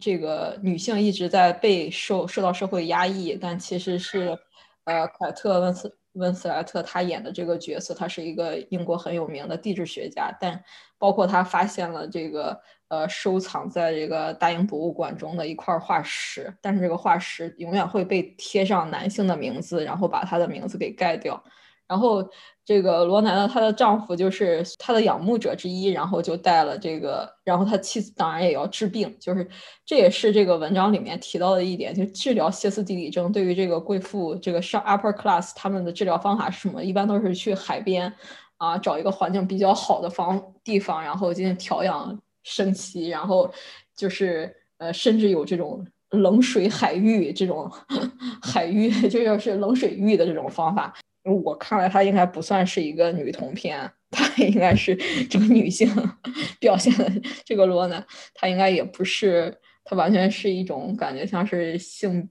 [0.00, 4.38] 这个女性一直在被受受到社会压抑，但其实是，
[4.84, 5.96] 呃，凯特温斯。
[6.14, 10.62] 温斯莱特他演的这个角色，他是一个英国很有名的地质学家，但
[10.98, 21.42] 包括他发现了这个呃收藏在这个大英博物馆中的一块化石，但是这个化石永远会被贴上男性的名字，然后把他的名字给盖掉，
[21.86, 22.28] 然后。
[22.64, 29.46] 这个罗南呢，她的丈夫就是她的仰慕者之一，然后就带了这个，然后他妻子当然也要治病，就是
[29.84, 36.82] 这也是这个文章里面提到的一点，就治疗歇斯底里症对于这个贵妇这个上 upper class 他们的治疗方法是什么？
[36.84, 38.10] 一般都是去海边
[38.58, 43.52] 啊，找一个环境比较好的方地方，然后进行调养生息，然后
[43.96, 47.68] 就是呃，甚至有这种冷水海域这种
[48.40, 50.94] 海域，就要是冷水浴的这种方法。
[51.24, 54.96] 我看来，她应该不算是一个女同片，她应该是
[55.28, 55.88] 这个女性
[56.58, 57.08] 表现的
[57.44, 58.04] 这个罗南，
[58.34, 62.28] 她应该也不是，她完全是一种感觉，像是性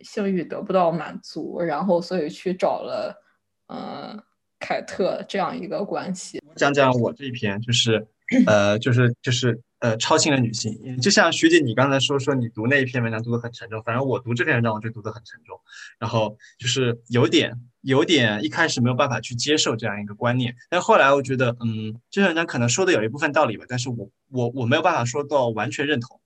[0.00, 3.22] 性欲得不到满足，然后所以去找了
[3.66, 4.18] 呃
[4.58, 6.42] 凯特这样一个关系。
[6.56, 8.06] 讲讲我这一篇，就是
[8.46, 15.60] 呃，就是就是呃，超性的女性，就像徐姐你刚才说说你读那一篇文章读得很沉重，反正我读这篇文章我就读得很沉重，
[15.98, 17.60] 然后就是有点。
[17.84, 26.18] 有点一开始没有办法去接受这样一个观念，但后来我觉得，嗯，这篇文章可能说的有一部分道理吧，但是我我我没有办法说到完全认同。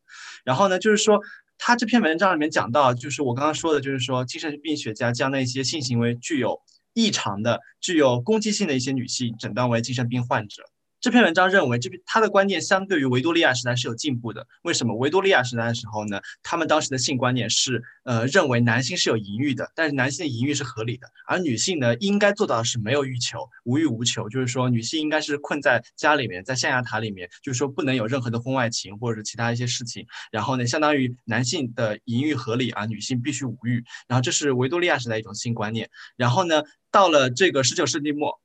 [0.44, 1.20] 然后呢，就是说
[1.58, 6.60] 他这篇文章里面讲到，就是我刚刚说的，就是说精神病学家将那些性行为具有
[6.94, 10.62] 异常的、具有攻击性的一些女性诊断为精神病患者。
[11.00, 14.44] 这篇文章认为，这篇他的观念相对于维多利亚时代是有进步的。
[14.62, 14.96] 为什么？
[14.96, 30.04] 维多利亚时代的时候呢，他们当时的性观念是，呃，认为男性是有淫欲的，但是男性的淫欲是合理的，而女性呢，应该做到的是没有欲求，无欲无求，就是说，女性应该是困在家里面，在象牙塔里面，就是说，不能有任何的婚外情或者是其他一些事情。
[30.32, 33.84] 然后呢，相当于男性的淫欲合理，而女性必须无欲。
[34.08, 35.88] 然后这是维多利亚时代一种性观念。
[36.16, 38.40] 然后呢，到了这个十九世纪末。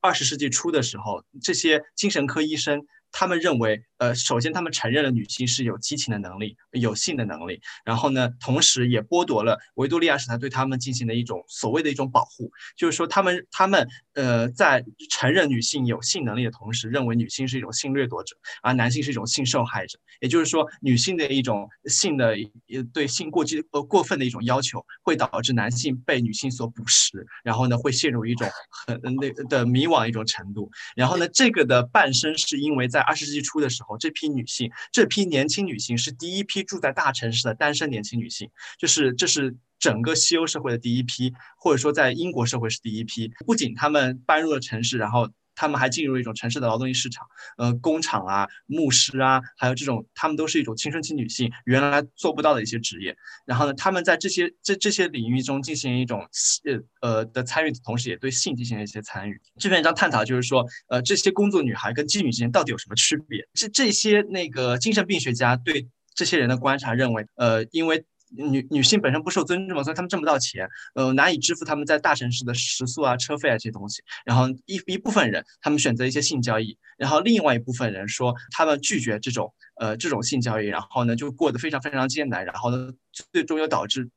[0.00, 2.86] 二十世纪初的时候，这些精神科医生。
[3.10, 22.52] 他们认为，呃，首先他们承认了女性是有激情的能力，有性的能力，然后呢，同时也剥夺了维多利亚时代对他们进行的一种所谓的一种保护，就是说他们他们呃在承认女性有性能力的同时，认为女性是一种性掠夺者，而男性是一种性受害者，也就是说，女性的一种性的一
[22.92, 28.46] 对性过激呃过分的一种要求，会导致男性被女性所捕食，然后呢会陷入一种
[28.86, 43.32] 很那的迷惘一种程度，然后呢这个的伴生是因为在在二十世纪初的时候，这批女性，这批年轻女性是第一批住在大城市的单身年轻女性，就是这是整个西欧社会的第一批，或者说在英国社会是第一批。
[43.46, 45.28] 不仅她们搬入了城市，然后
[45.58, 53.16] 他们还进入一种城市的劳动力市场，呃，工厂啊、牧师啊，还有这种，他们都是一种青春期女性原来做不到的一些职业。
[53.44, 56.20] 然后呢，他们在这些这这些领域中进行一种
[56.64, 59.40] 呃呃的参与，同时也对性进行了一些参与。
[59.58, 63.44] 这篇文章探讨就是说，呃，这些工作女孩跟妓女之间到底有什么区别？
[63.54, 68.04] 这这些那个精神病学家对这些人的观察认为，呃，因为。
[68.36, 74.02] 女女性本身不受尊重嘛，所以他们挣不到钱，呃，难以支付他们在大城市的食宿啊、车费啊这些东西。
[74.24, 82.92] 然后一一部分人，他们选择一些性交易，然后另外一部分人说他们拒绝这种呃这种性交易，然后呢就过得非常非常艰难，然后呢
[83.32, 84.08] 最终又导致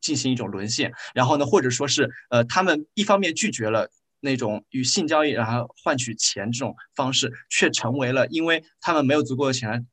[0.00, 0.92] 进行一种沦陷。
[1.14, 3.90] 然后呢或者说是呃他们一方面拒绝了
[4.20, 9.86] 那种与性交易然后换取钱这种方式，却成为了因为他们没有足够的钱。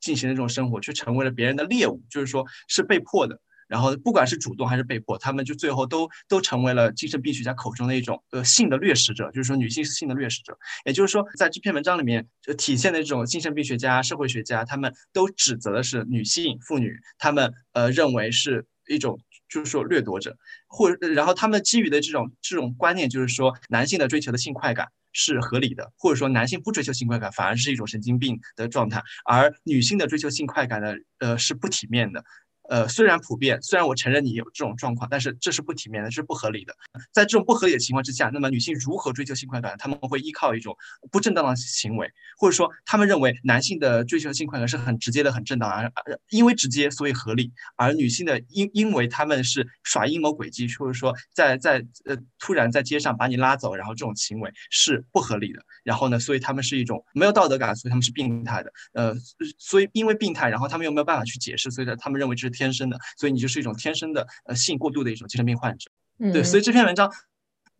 [0.00, 3.40] 进行的这种生活，却成为了别人的猎物，就是说是被迫的。
[3.68, 10.58] 然后不管是主动还是被迫，他们就最后都都成为了精神病学家口中的一种呃性的掠食者，就是说女性是性的掠食者。
[10.84, 19.18] 也就是说，在这篇文章里面就体现的这种精神病学家、社会学家，他们都指责的是女性妇女，他们呃认为是一种
[19.48, 24.88] 就是说掠夺者，或然后他们基于的这种这种观念就是说男性的追求的性快感。
[25.12, 32.24] 是合理的，或者说男性不追求性快感反而是一种神经病的状态，而女性的追求性快感呢，呃，是不体面的。
[32.72, 36.74] 呃，虽然普遍，虽然我承认你有这种状况，但是这是不体面的，这是不合理的。
[37.12, 39.76] 在这种不合理的情况之下，那么女性如何追求性快感？
[39.76, 40.74] 他们会依靠一种
[41.10, 45.92] 不正当的行为，或者说他们认为男性的追求性快感是很直接的、很正当，而
[46.30, 47.52] 因为直接所以合理。
[47.76, 55.60] 而女性的因因为他们是耍阴谋诡计，或者说在在呃突然在街上把你拉走，然后这种行为是不合理的。
[55.84, 58.72] 然后呢，所以他们是一种没有道德感，所以他们是病态的。
[58.94, 59.14] 呃，
[59.58, 62.61] 所以因为病态，然后他们又没有办法去解释，所以他们认为这是天。
[62.62, 65.90] 天生的，所以你就是一种天生的呃性过度的一种精神病患者。
[66.32, 67.12] 对，所以这篇文章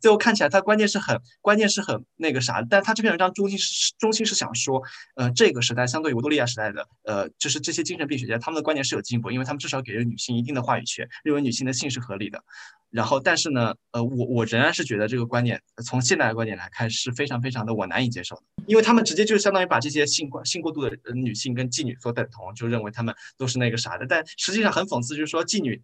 [0.02, 4.82] 最后看起来，它关键是很关键是很那个啥，但他这篇文章中心是中心是想说，
[5.14, 12.42] 呃，这个时代相对于维多利亚时代的，呃，就是这些精神病学家他们的观念是有进步，因为他们至少给了女性一定的话语权，认为女性的性是合理的。
[12.90, 25.80] 然后，但是呢，呃，我我仍然是觉得这个观点从现代的观点来看是非常非常的我难以接受的，因为他们直接就相当于把这些性过性过度的女性跟妓女所等同，就认为他们都是那个啥的，但实际上很讽刺，就是说妓女。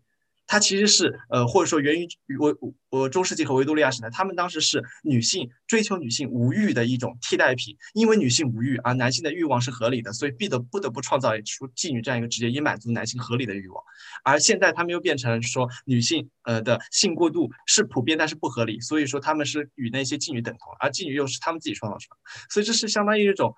[0.49, 2.57] 它其实是呃，或者说源于我
[2.89, 13.85] 我中世纪和维多利亚时代，他们当时是女性追求女性无欲的一种替代品，因为女性无欲，而男性的欲望是合理的，所以必得不得不创造出妓女这样一个职业，以满足男性合理的欲望。
[14.25, 22.17] 而现在他们又变成说女性呃的性过度是普遍，但是不合理，所以说他们是与那些妓女等同，而妓女又是他们自己创造出来，
[22.49, 23.55] 所以这是相当于一种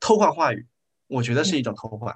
[0.00, 0.66] 偷换话语，
[1.06, 2.14] 我觉得是一种偷换。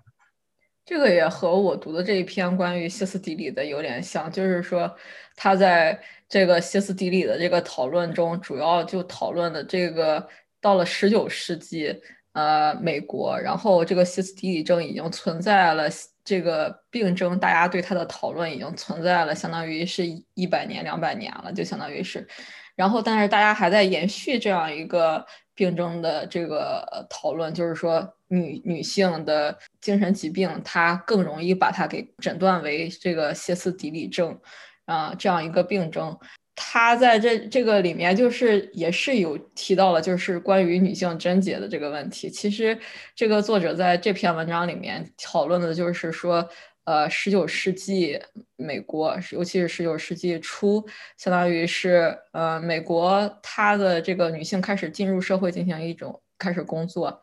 [0.91, 4.93] 这个也和我读的这一篇关于歇斯底里的有点像，就是说
[5.37, 5.97] 他在
[6.29, 10.27] 这个歇斯底里的这个讨论中，主要就讨论的这个
[10.61, 11.97] 到了十九世纪，
[12.33, 15.89] 呃，美国，然后这个歇斯底里症已经存在了，
[16.25, 22.27] 这个病症大家对它的讨论已经存在了，相当于是一百年、两百年了，就相当于是，
[22.75, 25.25] 然后但是大家还在延续这样一个。
[25.61, 34.41] 病症的这个讨论，就是说女女性的精神疾病，它更容易把它给诊断为这个歇斯底里症，
[34.87, 36.19] 啊，这样一个病症。
[36.55, 42.31] 他在这这个里面，就是也是有提到了，就是关于女性贞洁的这个问题。
[42.31, 42.79] 其实
[43.15, 46.49] 这个作者在这篇文章里面讨论的就是说。
[46.85, 48.21] 呃，十九世纪
[48.57, 50.85] 美国，尤其是十九世纪初，
[51.17, 57.23] 相当于是呃，美国它的这个女性开始进入社会进行一种开始工作，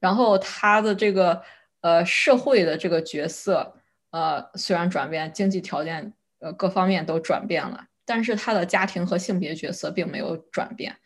[0.00, 1.42] 然后她的这个
[1.82, 3.76] 呃社会的这个角色
[4.10, 10.96] 呃虽然转变，经济条件呃各方面都转变了，但是她的家庭和性别角色并没有转变。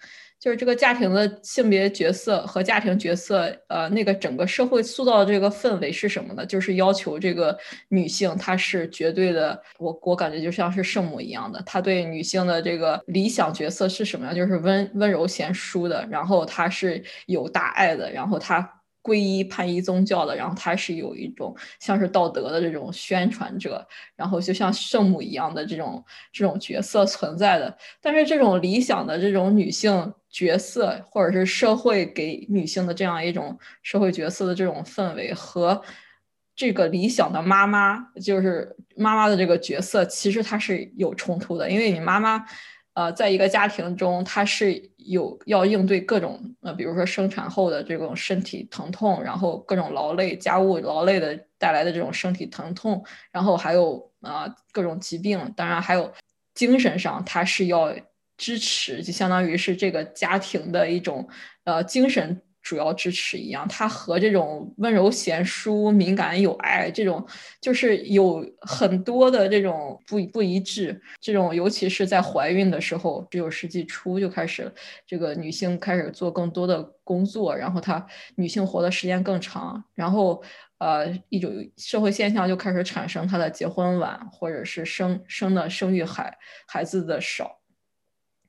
[0.40, 6.46] 就是这个家庭的性别角色和家庭角色，呃，那个整个社会塑造的这个氛围是什么呢？
[6.46, 7.56] 就是要求这个
[7.88, 11.60] 女性她是绝对的，我我感觉就像是圣母一样的。
[11.66, 14.34] 她对女性的这个理想角色是什么样？
[14.34, 18.77] 就是温温柔贤淑的，然后她是有大爱的，然后她。
[19.08, 27.74] 皈依叛依宗教的，然后他是有一种像是道德的这种宣传者，然后就像圣母一样的这种这种角色存在的。
[28.02, 35.82] 但是这种理想的这种女性角色，或者是社会给女性的这样一种社会角色的这种氛围，和
[36.54, 42.44] 这个理想的妈妈，就是妈妈的这个角色，其实它是有冲突的，因为你妈妈。
[42.98, 56.12] 呃，在一个家庭中，他是有要应对各种呃，比如说生产后的这种身体疼痛，然后各种劳累、家务劳累的带来的这种身体疼痛，然后还有呃各种疾病，当然还有
[56.54, 57.94] 精神上，他是要
[58.36, 61.28] 支持，就相当于是这个家庭的一种
[61.62, 62.42] 呃精神。
[62.68, 67.26] 主要支持一样，他和这种温柔贤淑、敏感有爱这种，
[67.62, 71.00] 就是有很多的这种不不一致。
[71.18, 74.70] 这种尤其是在怀孕的时候，十九世纪初就开始，
[75.06, 78.06] 这个女性开始做更多的工作，然后她
[78.36, 80.42] 女性活的时间更长，然后
[80.76, 87.57] 呃一种社会现象就开始产生，她的结婚晚，或者是生生的生育孩孩子的少。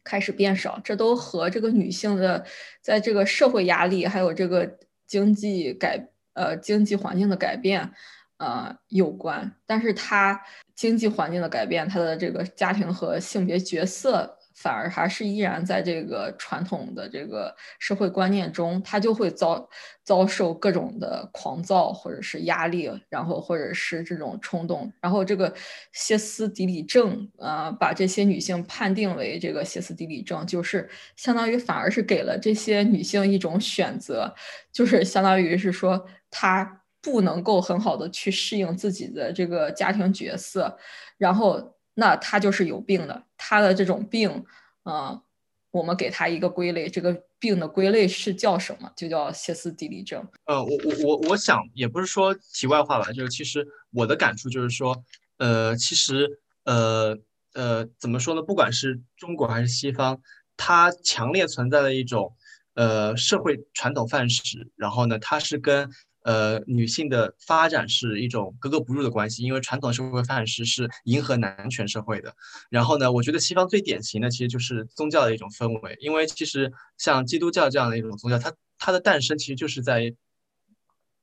[0.09, 2.43] 开始变少，这都和这个女性的
[2.81, 7.91] 在这个社会压力，还有这个经济改呃经济环境的改变
[8.37, 9.53] 呃有关。
[9.67, 10.41] 但是她
[10.73, 14.38] 经济环境的改变，她的这个家庭和性别角色。
[14.61, 19.69] 反而还是依然在这个传统的这个社会观念中，他就会遭
[20.03, 25.53] 遭受各种的狂躁或者是压力，然后或者是这种冲动，然后这个
[25.93, 34.35] 歇斯底里症，呃，把这些女性判定为这个歇斯底里症，就是相当于反而是给了这些女性一种选择，
[34.73, 40.77] 就是相当于是说她不能够很好的去适应自己的这个家庭角色，
[41.17, 41.78] 然后。
[41.99, 44.45] 那他就是有病的，他的这种病，
[44.85, 45.21] 嗯，
[45.71, 48.89] 我们给他一个归类，这个病的归类是叫什么？
[48.95, 50.25] 就叫歇斯底里症。
[50.45, 55.03] 呃，我我我我想也不是说题外话吧，就是其实我的感触就是说，
[55.37, 57.17] 呃，其实呃
[57.53, 58.41] 呃怎么说呢？
[58.41, 60.21] 不管是中国还是西方，
[60.55, 62.33] 它强烈存在的一种
[62.75, 65.89] 呃社会传统范式，然后呢，它是跟。
[66.23, 72.33] 呃，女性的发展是一种格格不入的关系，因为传统社会范式是迎合男权社会的。
[72.69, 80.15] 然后呢，我觉得西方最典型的其实就是宗教的一种氛围，因为其实像基督教这样的一种宗教，它它的诞生其实就是在。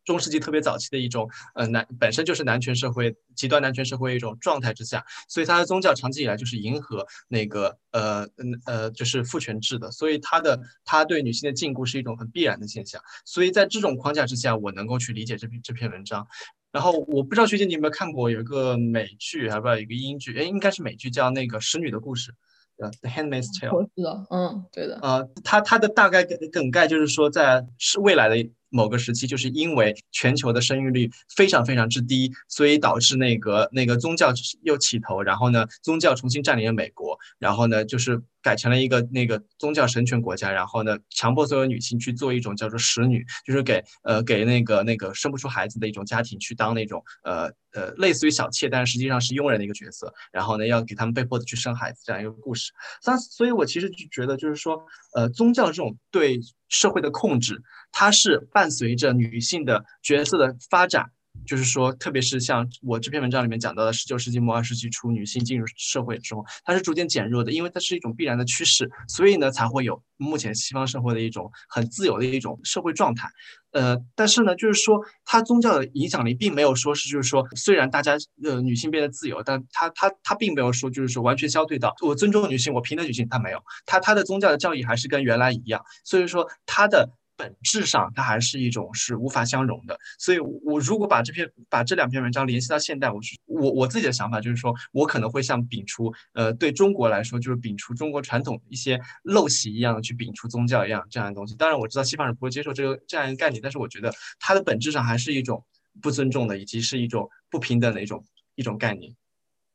[0.06, 13.02] 中世纪特别早期的一种，呃，男本身就是男权社会、极端男权社会一种状态之下，所以他的宗教长期以来就是迎合那个，呃，嗯，呃，就是父权制的，所以他的他对女性的禁锢是一种很必然的现象。
[13.24, 16.26] 所以在这种框架之下，我能够去理解这篇这篇文章。
[16.70, 22.30] 然后我不知道学姐你有没有看过有一个美剧，还不知道一个英剧，哎，应该是美剧，叫那个《使女的故事》。
[22.78, 23.70] 呃，《The Handmaid's Tale》。
[23.74, 24.98] 我知道，嗯，对的。
[25.00, 28.36] 呃，它它的大概梗梗概就是说，在是未来的。
[28.76, 52.72] 某个时期，就是因为全球的生育率非常非常之低，所以导致那个那个宗教又起头，然后呢，宗教重新占领了美国，然后呢，就是改成了一个那个宗教神权国家，然后呢，强迫所有女性去做一种叫做使女，就是给呃给那个那个生不出孩子的一种家庭去当那种呃呃类似于小妾，但是实际上是佣人的一个角色，然后呢，要给他们被迫的去生孩子这样一个故事。
[53.06, 56.40] 那所以，我其实就觉得，就是说，呃，宗教这种对。
[56.68, 57.62] 社会的控制，
[57.92, 61.12] 它是伴随着女性的角色的发展。
[61.44, 73.28] 就是说，特别是像我这篇文章里面讲到的，十九世纪末二十世纪初，女性进入社会之后，它是逐渐减弱的，因为它是一种必然的趋势，所以呢，才会有目前西方社会的一种很自由的一种社会状态。
[73.72, 87.10] 呃，但是呢，就是说，它宗教的影响力并没有说是，就是说，虽然大家呃女性变得自由，但它它它并没有说就是说完全消退到我尊重女性，我平等女性，它没有，它它的宗教的教义还是跟原来一样，所以说它的。
[87.36, 89.98] 本质上，它还是一种是无法相容的。
[90.18, 101.54] 所以，我如果把这篇、把这两篇文章联系到现代，我是我我自己的想法就是说，我可能会像摒除，呃，对中国来说，就是摒除中国传统一些陋习一样的去摒除宗教一样这样的东西。
[101.56, 105.64] 当然，我知道西方人不会接受这个这样一个概念，但是我觉得它的本质上还是一种
[106.00, 108.24] 不尊重的，以及是一种不平等的一种
[108.54, 109.14] 一种概念。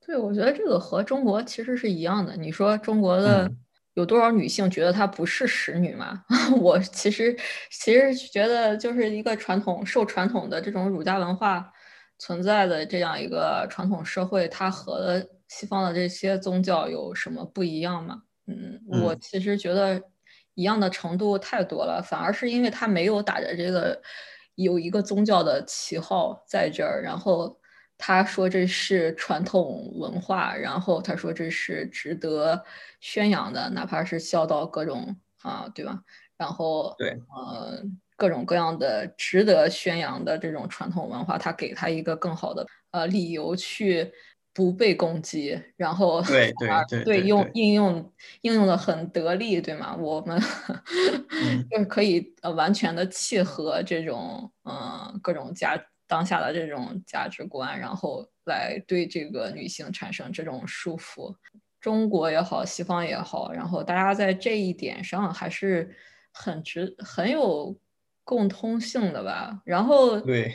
[0.05, 2.36] 对，我觉得这个和中国其实是一样的。
[2.36, 3.51] 你说中国的。
[3.96, 6.24] 有多少女性觉得她不是使女嘛？
[6.62, 7.36] 我其实
[7.72, 11.72] 其实觉得，就是一个传统受传统的这种儒家文化
[12.20, 18.22] 存在的这样一个传统社会，它和西方的这些宗教有什么不一样吗？
[18.48, 20.02] 嗯，我其实觉得
[20.56, 24.02] 一样的程度太多了，反而是因为它没有打着这个
[24.56, 27.61] 有一个宗教的旗号在这儿，然后。
[28.04, 32.66] 他说这是传统文化，然后他说这是值得
[32.99, 36.02] 宣扬的，哪怕是孝道各种啊，对吧？
[36.36, 37.80] 然后对，呃，
[38.18, 44.12] 各种各样的值得宣扬的这种传统文化，他给他一个更好的呃理由去
[44.52, 49.95] 不被攻击，然后对对对对用应用应用的很得力，对吗？
[49.95, 50.41] 我们
[51.70, 55.80] 就是可以呃完全的契合这种嗯各种家。
[56.12, 61.34] 当下的这种价值观，然后来对这个女性产生这种束缚，
[61.80, 65.89] 中国也好，西方也好，然后大家在这一点上还是
[66.34, 67.74] 很值很有
[68.26, 69.62] 共通性的吧。
[69.64, 70.53] 然后，对，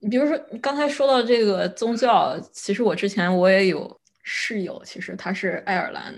[0.00, 6.12] 你比如说刚才说到这个宗教，其实我之前我也有室友，其实他是爱尔兰，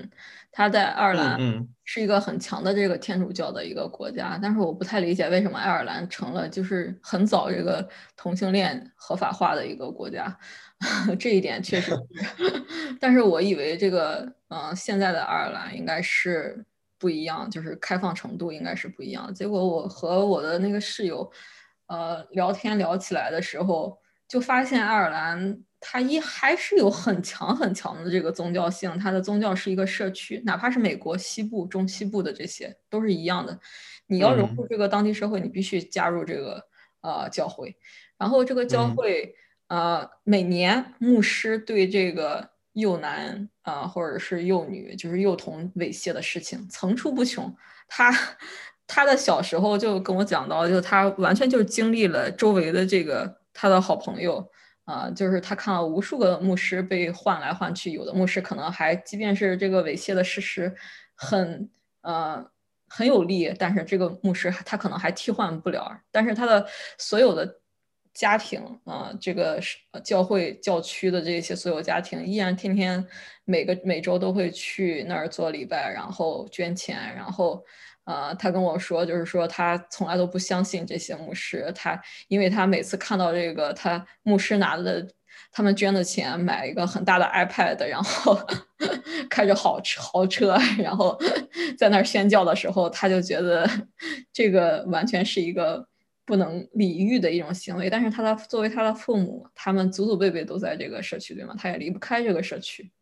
[0.56, 1.38] 他在爱尔兰
[1.84, 7.86] 是一个很强的这个天主教的一个国家，但是我不太理解为什么爱尔兰成了就是很早这个
[8.16, 10.34] 同性恋合法化的一个国家，
[11.20, 11.92] 这一点确实，
[12.98, 16.64] 但是我以为这个嗯现在的爱尔兰应该是
[16.98, 21.30] 不一样，就是开放程度应该是不一样，结果我和我的那个室友。
[21.88, 23.96] 呃，聊天聊起来的时候，
[24.26, 33.58] 就发现爱尔兰它一还是有很强很强的这个宗教性，它的宗教是一个社区，哪怕是美国西部、中西部的这些都是一样的。
[34.06, 36.62] 你要融入这个当地社会，你必须加入这个
[37.00, 37.76] 呃教会。
[38.18, 39.34] 然后这个教会
[39.68, 47.54] 呃每年牧师对这个幼男啊或者是幼女，就是幼童猥亵的事情层出不穷。
[47.88, 48.12] 他。
[48.88, 54.48] 他的小时候就跟我讲到，就他完全就是经历了周围的这个他的好朋友
[54.86, 60.74] 啊，就是他看了无数个牧师被换来换去，有的牧师可能还即便是这个猥亵的事实
[61.14, 61.68] 很
[62.02, 62.42] 呃
[62.88, 66.64] 很有利，但是这个牧师他可能还替换不了，但是他的
[66.98, 67.60] 所有的
[68.16, 69.60] 家庭啊，这个
[70.02, 73.06] 教会教区的这些所有家庭依然天天
[73.44, 77.62] 每个每周都会去那儿做礼拜，然后捐钱，然后。
[78.06, 85.04] 呃，他跟我说，就是说他从来都不相信这些牧师，他因为他每次看到这个他牧师拿的
[85.50, 88.38] 他们捐的钱买一个很大的 iPad，然后
[89.28, 91.18] 开着好车豪车，然后
[91.76, 93.68] 在那儿宣教的时候，他就觉得
[94.32, 95.84] 这个完全是一个
[96.26, 97.88] 不能理喻的一种行为。
[97.88, 101.54] 但是他的作为他的父母，他们祖祖辈辈都在这个社区，对吗？
[101.56, 102.92] 他也离不开这个社区。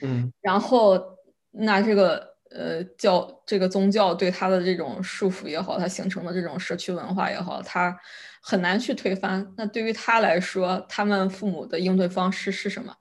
[0.00, 1.18] 嗯，然后
[1.50, 2.32] 那这个。
[2.50, 7.98] 呃，教这个宗教对他的这种束缚也好，他形成的这种社区文化也好，他
[8.40, 9.52] 很难去推翻。
[9.56, 12.96] 那对于他来说，他们父母的应对方式是什么？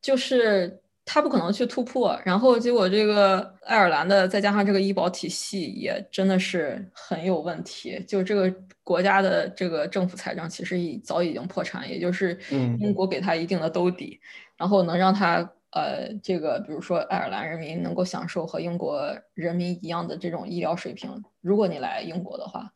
[0.00, 0.79] 就是
[1.12, 2.16] 他不可能去突破。
[2.24, 8.00] 然后结果这个爱尔兰的，再加上这个医保体系也真的是很有问题。
[8.06, 8.54] 就这个
[8.84, 12.38] 国家的这个政府财政其实已早已经破产，也就是
[12.78, 14.20] 英国给他一定的兜底，
[14.56, 15.50] 然后能让他。
[15.72, 21.08] 呃，这个比如说爱尔兰人民能够享受和英国人民一样的这种医疗水平，
[21.40, 22.68] 如果你来英国的话，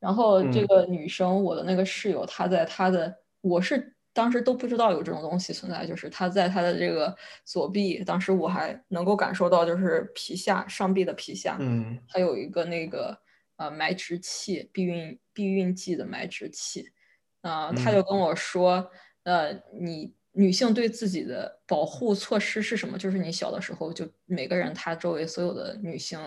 [0.00, 13.18] 然后这个女生，我的那个室友，她在她的，我是当时都不知道有这种东西存在，就是他在他的这个左臂，当时我还能够感受到，就是皮下上臂的皮下，嗯，还有一个那个
[13.56, 16.90] 呃埋植器，避孕避孕剂的埋植器，
[17.40, 18.90] 啊，他就跟我说，
[19.24, 20.14] 呃，你。
[20.34, 22.96] 女性对自己的保护措施是什么？
[22.96, 26.18] 就是你小的时候，就每个人他周围所有的女性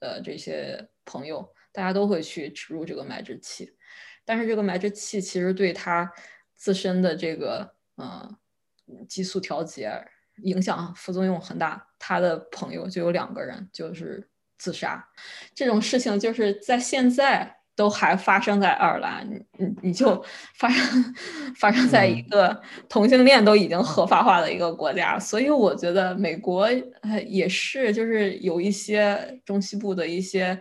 [0.00, 3.72] 的这些朋友，大家都会去植入这个埋植器。
[4.24, 6.12] 但是这个埋植器其实对他
[6.62, 8.36] 自身的这个嗯
[9.08, 9.90] 激素调节
[10.44, 11.88] 影响副作用很大。
[11.98, 15.04] 他的朋友就有两个人就是自杀，
[15.54, 17.58] 这种事情就是在现在。
[17.74, 20.22] 都还发生在爱尔兰，你你就
[20.56, 21.14] 发生
[21.56, 26.68] 发生在一个同性恋都已经合法化的一个国家，所以我觉得美国
[27.26, 30.60] 也是，就是有一些中西部的一些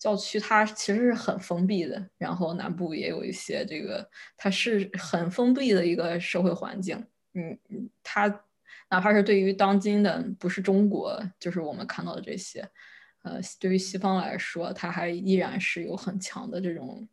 [0.00, 7.06] 教区，它其实是很封闭的，然后南部也有一些这个，它是很封闭的一个社会环境。
[7.34, 7.56] 嗯，
[8.02, 8.26] 它
[8.90, 12.68] 哪怕是对于当今的不是中国，就是我们看到的这些。
[13.22, 17.06] 呃，对于西方来说，它还依然是有很强的这种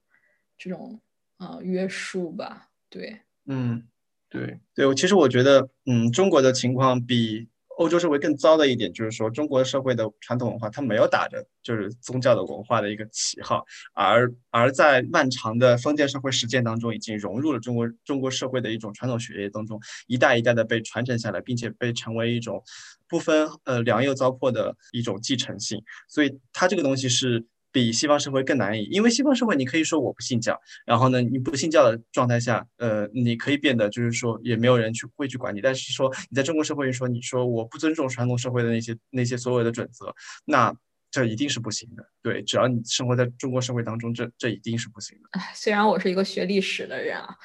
[0.58, 1.02] 这种
[1.38, 2.70] 呃约束吧？
[2.90, 3.86] 对，嗯，
[4.30, 22.64] 对对，其实我觉得，嗯，中国的情况比欧洲社会更糟的一点，就是说中国社会的传统文化，它没有打着就是宗教的文化的一个旗号，而而在漫长的封建社会实践当中，已经融入了中国中国社会的一种传统血液当中，一代一代的被传承下来，并且被成为一种。
[23.10, 27.46] 不分呃良莠糟粕的一种继承性，所以它这个东西是
[27.78, 40.12] 比西方社会更难以，因为西方社会你可以说我不信教，然后呢你不信教的状态下，呃你可以变得就是说也没有人去会去管你，但是说你在中国社会说你说我不尊重传统社会的那些那些所有的准则，
[40.44, 40.76] 那
[41.12, 42.04] 这一定是不行的。
[42.24, 45.30] 对，只要你生活在中国社会当中，这这一定是不行的。
[45.34, 47.36] 哎， 虽然我是一个学历史的人啊，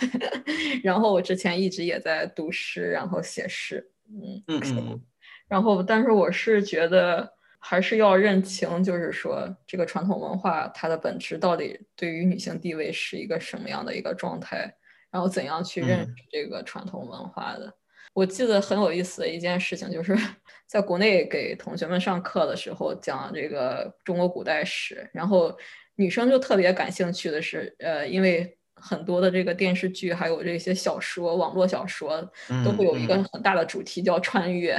[0.82, 3.90] 然后我之前一直也在读诗，然后写诗。
[4.08, 5.02] 嗯嗯嗯，
[5.46, 7.33] 然后，但是我是觉得
[7.66, 14.70] 还是要认清，就是说这个传统文化它的本质到底对于女性地位是一个什么样的一个状态，
[15.10, 17.74] 然后怎样去认识这个传统文化的。
[18.12, 20.14] 我记得很有意思的一件事情，就是
[20.68, 25.56] 在国内给同学们上课的时候讲这个中国古代史，然后
[25.94, 28.58] 女生就特别感兴趣的是，呃，因为。
[28.86, 32.20] 很多的这个电视剧，还有这些小说、网络小说，
[32.62, 34.76] 都会有一个很大的主题叫穿越，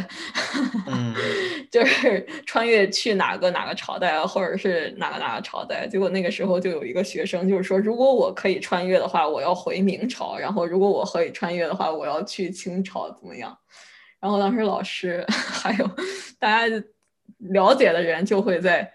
[1.71, 5.87] 就是穿越去哪个哪个朝代，或者是哪个哪个朝代。
[5.87, 13.57] 结果那个时候就有一个学生就是说，如果我可以穿越的话，我要回明朝；然后如果我可以穿越的话，我要去清朝，怎么样？
[14.19, 15.89] 然后当时老师 还有
[16.37, 16.83] 大家
[17.39, 18.91] 了解的人就会在。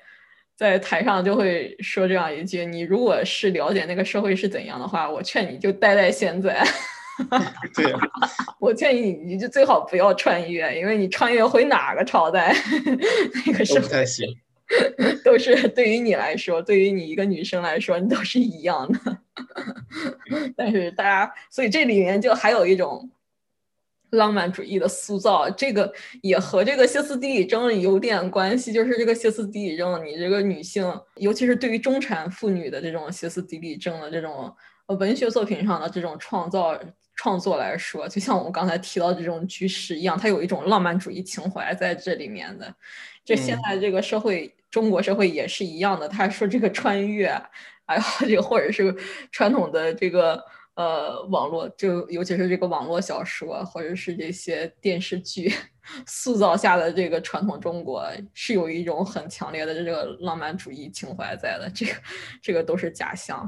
[0.61, 6.63] 在台上就会说这样一句：“你如果是了解那个社会是怎样的话，我劝你就待在现在。
[7.75, 7.91] 对，
[8.61, 12.55] 我建议你，你就最好不要穿越，因为你穿越回哪个朝代，
[13.47, 14.27] 那个是不太行。
[15.25, 19.17] 都是对于你来说，对于你一个女生来说，你都是一样的。
[20.55, 23.09] 但是大家，所以这里面就还有一种。”
[24.11, 25.93] 浪漫主义的塑造，这个
[26.23, 28.73] 也和这个歇斯底里症有点关系。
[28.73, 34.53] 就是这个歇斯底里症，你这个女性，尤其是对于中产妇女的这种歇斯底里症的这种
[34.87, 36.79] 呃文学作品上的这种创造
[37.15, 42.75] 创作来说，就像我们刚才提到这种居士一样，它有一种浪漫主义情怀在这里面的。
[43.25, 46.09] 这现在这个社会，中国社会也是一样的。
[46.09, 47.27] 他说这个穿越，
[47.87, 48.95] 哎呀，这个或者是
[49.31, 50.43] 传统的这个。
[50.81, 55.53] 呃，网络就尤其是这个网络小说，或者是这些电视剧
[56.09, 58.03] 塑造下的这个传统中国，
[58.33, 61.71] 是有一种很强烈的这个浪漫主义情怀在的。
[61.75, 61.93] 这个
[62.41, 63.47] 这个都是假象。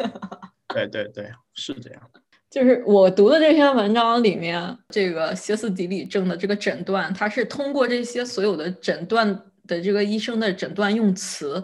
[0.72, 2.00] 对对对，是这样。
[2.48, 9.28] 就是我读的这篇文章里面，这个歇斯底里症的这个诊断，它是通过这些所有的诊断
[9.66, 11.62] 的这个医生的诊断用词。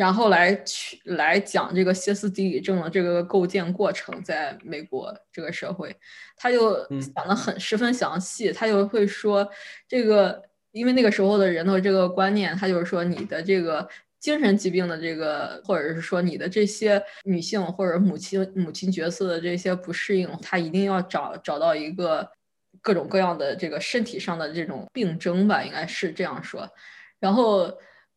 [0.00, 5.94] 然后来去来讲这个歇斯底里症的这个构建过程，在美国这个社会，
[6.38, 6.82] 他就
[7.14, 8.50] 讲的很十分详细。
[8.50, 9.46] 他就会说，
[9.86, 10.42] 这个
[10.72, 13.86] 因为那个时候的人的这个观念，他就是说你的这个
[14.18, 22.26] 精神疾病的这个，或者是说你的这些女性或者母亲母亲角色的这些不适应，他一定要找找到一个
[22.80, 26.66] 各种各样的这个身体上的这种病症吧，应该是这样说。
[27.18, 27.70] 然后。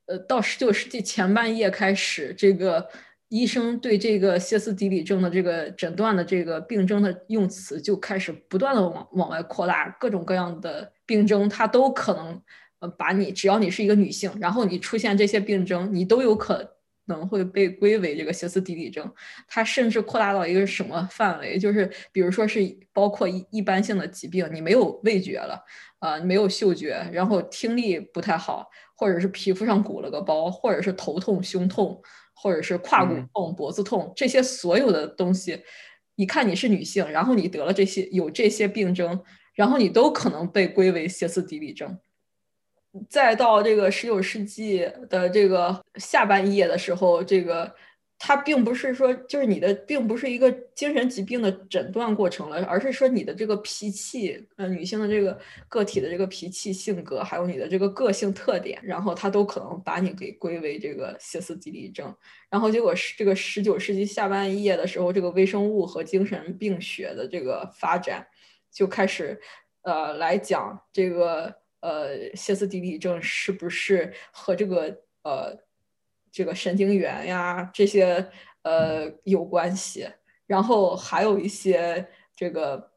[0.05, 2.87] 呃，到十九世纪前半叶开始，这个
[3.29, 12.41] 医生对这个歇斯底里症的这个诊断的这个病症的用词就开始不断的往往外扩大，各种各样的病症，它都可能
[12.79, 16.75] 呃把你，只要你是一个女性，然后你出现这些病症，你都有可
[17.05, 19.09] 能会被归为这个歇斯底里症。
[19.47, 21.57] 它甚至扩大到一个什么范围？
[21.57, 22.59] 就是比如说是
[22.91, 25.63] 包括一一般性的疾病，你没有味觉了，
[25.99, 28.69] 啊，没有嗅觉，然后听力不太好。
[29.03, 32.01] 或者是皮肤上鼓了个包，或者是头痛、胸痛，
[32.33, 35.61] 或者是胯骨痛、脖子痛，这些所有的东西，
[36.15, 39.21] 一看你是女性，然后你得了这些有这些病症，
[39.55, 41.99] 然后你都可能被归为歇斯底里症。
[43.09, 47.75] 再到这个十九世纪的这个下半叶的时候，这个。
[48.25, 62.15] 它并不是说，就是你的并不是一个精神疾病的诊断过程了，而是说你的这个脾气，呃，女性的这个个体的这个脾气性格，还有你的这个个性特点，然后它都可能把你给归为这个歇斯底里症。
[62.49, 68.25] 然后结果是这个十九世纪下半叶的时候，这个微生物和精神病学的这个发展
[68.71, 69.37] 就开始，
[69.81, 75.61] 呃，来讲这个呃歇斯底里症是不是和这个呃。
[76.33, 78.27] 这个神经元呀，这些
[78.63, 80.09] 呃有关系，
[80.47, 82.05] 然后还有一些
[82.35, 82.91] 这个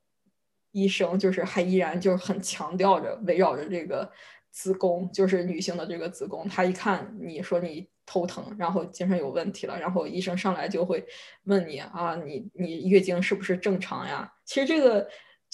[0.72, 4.10] 医生就是还依然就是很强调着围绕着这个
[4.50, 11.04] 子宫，就是女性的这个子宫，他一看你说你头疼，然后精神有问题了，然后医生上来就会
[11.44, 14.32] 问你啊，你你月经是不是正常呀？
[14.46, 15.06] 其实这个。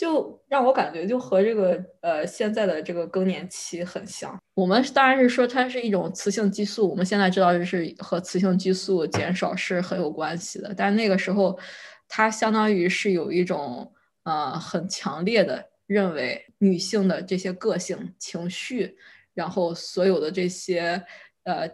[0.02, 4.36] 就让我感觉就和这个呃现在的这个更年期很像。
[4.54, 10.74] 我们当然是说它是一种雌性激素，我们现在知道就是和雌性激素减少是很有关系的。
[10.76, 11.56] 但那个时候，
[12.08, 13.92] 它相当于是有一种
[14.24, 18.96] 呃很强烈的认为女性的这些个性、情绪，
[19.34, 21.00] 然后所有的这些
[21.44, 21.70] 呃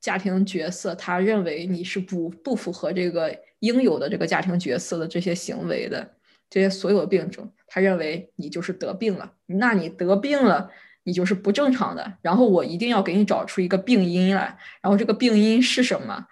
[0.00, 6.16] 家庭角色，他认为你是不不符合这个应有的这个家庭角色的这些行为的。
[6.50, 10.68] 这些所有的病症，他认为你就是得病了，那你得病了，
[11.04, 12.14] 你就是不正常的。
[12.22, 16.26] 然后我一定要给你找出一个病因来，然后这个病因是什么？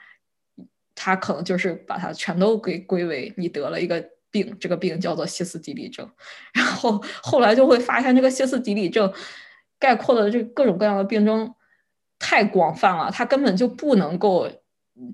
[0.96, 6.10] 他可能就是把它全都给归为你得了一个病，这个病叫做歇斯底里症。
[6.52, 9.12] 然后后来就会发现，这个歇斯底里症
[9.78, 11.54] 概括的这各种各样的病症
[12.18, 14.50] 太广泛了，它根本就不能够。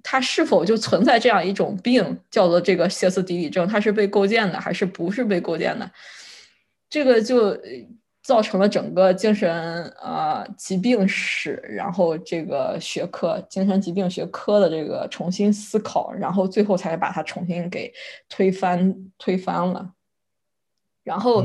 [0.02, 3.66] 它是否就存在这样一种病，叫做这个歇斯底里症？
[3.66, 5.90] 它是被构建的，还是不是被构建的？
[6.88, 7.58] 这个就
[8.22, 17.92] 造成了整个精神呃疾病史，然后这个学科精神疾病学科的这个重新思考，然后最后才把它重新给
[18.28, 19.90] 推翻推翻了。
[21.02, 21.44] 然后，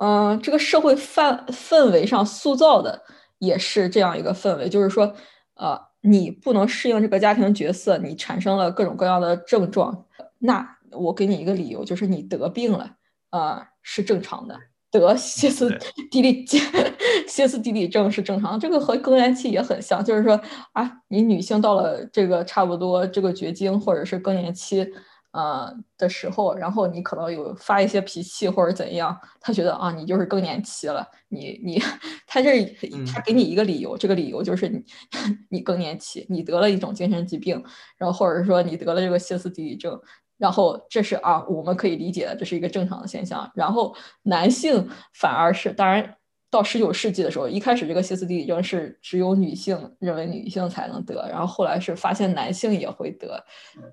[0.00, 3.02] 嗯，这个社会范氛围上塑造的
[3.38, 5.14] 也是这样一个氛围，就是说，
[5.56, 10.04] 呃，你不能适应这个家庭角色，你产生了各种各样的症状，
[10.38, 12.90] 那我给你一个理由，就是你得病了，
[13.30, 14.58] 呃，是正常的。
[14.90, 15.76] 得歇斯
[16.10, 16.46] 底里
[17.26, 20.40] 歇斯底里症是正常，这个和更年期也很像，就是说
[20.72, 24.86] 啊，你女性到了这个差不多这个绝经或者是更年期，
[25.34, 31.78] 呃的时候，然后你可能有发一些脾气或者怎样，他觉得啊，你就是更年期了，你你
[32.26, 32.64] 他这
[33.12, 34.82] 他给你一个理由，这个理由就是你
[35.50, 37.62] 你更年期，你得了一种精神疾病，
[37.98, 40.00] 然后或者说你得了这个歇斯底里症。
[40.36, 43.48] 然后这是啊，我们可以理解的，这是一个正常的现象。
[43.54, 46.16] 然后男性反而是，当然
[46.54, 53.44] 到十九世纪的时候，一开始这个歇斯底里症是只有女性认为女性才能得，然后后来是发现男性也会得，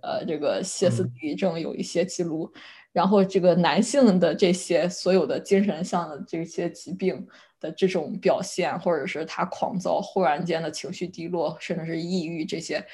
[0.03, 2.53] 呃，这个歇斯底里症有一些记录。
[2.93, 7.25] 然后这个男性的这些所有的精神上的这些疾病
[7.59, 12.85] 的这种表现，或者是他狂躁、忽然间的情绪低落，甚至是抑郁这些。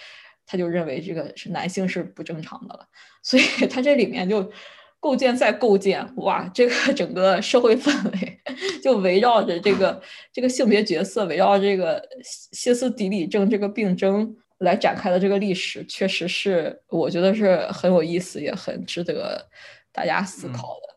[0.45, 2.87] 他就认为这个是男性是不正常的了，
[3.21, 4.49] 所以他这里面就
[4.97, 8.36] 构建再构建，哇，这个整个社会氛围
[8.81, 19.47] 就围绕着这个这个性别角色，围绕这个歇斯底里症这个病症来展开的这个历史，确实是我觉得是很有意思，也很值得
[19.91, 20.95] 大家思考的。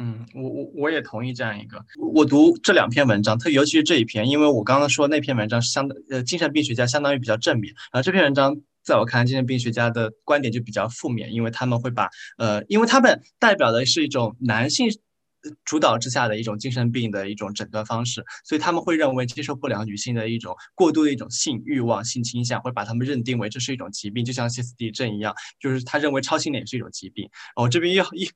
[0.00, 1.84] 嗯，我我我也同意这样一个。
[2.12, 14.88] 我读这两篇文章，特尤其是这一篇，因为我刚刚说那篇文章是相当呃精神病学家相当于比较正面，然后这篇文章在我看来，精神病学家的观点就比较负面，因为他们会把呃，因为他们代表的是一种男性。
[15.64, 27.28] 主导之下的一种精神病的一种诊断方式，所以他们会认为接受不了女性的一种过度的一种性欲望、性倾向，会把他们认定为这是一种疾病，就像歇斯底里症一样，就是他认为超性恋是一种疾病。
[27.56, 28.28] 哦，这边又又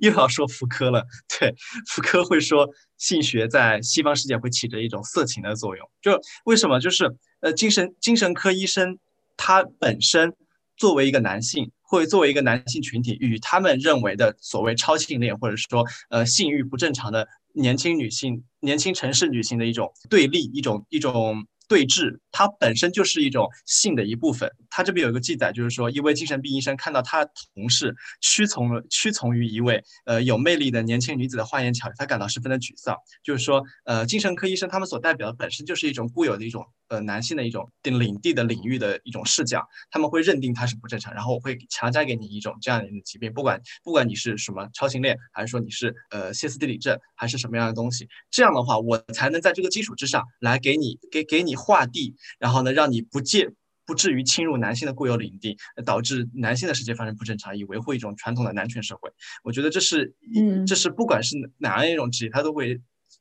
[0.00, 1.04] 又要说福柯了，
[1.38, 1.54] 对，
[1.88, 6.78] 福柯会说性学在西方世界会起着一种色情的作用，就为什么？
[6.80, 8.98] 就是呃，精神精神科医生
[9.36, 10.34] 他本身
[10.76, 11.70] 作为一个男性。
[11.90, 21.46] 会作为一个男性群体，与他们认为的所谓超性恋，或者说呃性欲不正常的年轻女性、年轻城市女性的一种对立，一种一种。
[21.70, 24.50] 对峙，它本身就是一种性的一部分。
[24.68, 27.24] 他这边有一个记载，就是说一位精神病医生看到他
[27.54, 32.96] 同事屈从了屈从于一位呃有魅力的年轻女子的花言巧语，他感到十分的沮丧。
[33.22, 51.56] 就是说，呃，精神科医生他们所代表的本身就是一种固有的一种呃男性的一种领地的领域的一种视角，他们会认定他是不正常，然后我会强加给你一种这样的疾病，不管不管你是什么超性恋，还是说你是呃歇斯底里症，还是什么样的东西，这样的话我才能在这个基础之上来给你给给你。
[51.60, 53.52] 划地，然后呢，让你不介
[53.86, 59.10] 不至于侵入男性的固有领地，导致男性的世界发生不正常，以维护一种传统的男权社会。
[59.44, 62.80] 我觉得这是，嗯，这是不管是哪样一种职业，他都会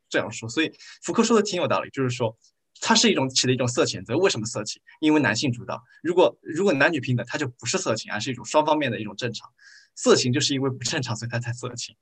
[0.10, 0.48] 这样说。
[0.48, 0.72] 所以
[1.04, 2.34] 福柯说的挺有道理，就是说，
[2.82, 4.04] 它是一种起的一种色情。
[4.04, 4.82] 则为什么色情？
[5.00, 5.84] 因为男性主导。
[6.02, 9.50] 如果如果男女平等，它就不是色情，而是一种双方面的一种正常。
[9.96, 11.96] 色情就是因为不正常，所以它才色情。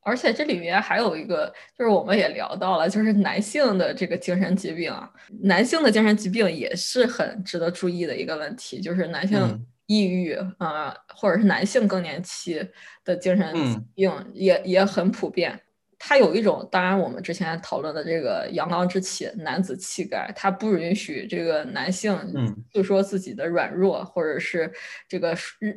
[0.00, 9.38] 而且这里面还有一个，就是我们也聊到了，就是男性的这个精神疾病啊，男性的精神疾病也是很值得注意的一个问题，就是男性
[9.84, 12.66] 抑郁啊，或者是男性更年期
[13.04, 15.60] 的精神疾病也也很普遍。
[15.98, 22.16] 他有一种，当然我们之前讨论的这个阳刚之气、男子气概，他不允许这个男性
[22.72, 24.72] 就说自己的软弱，或者是
[25.08, 25.36] 这个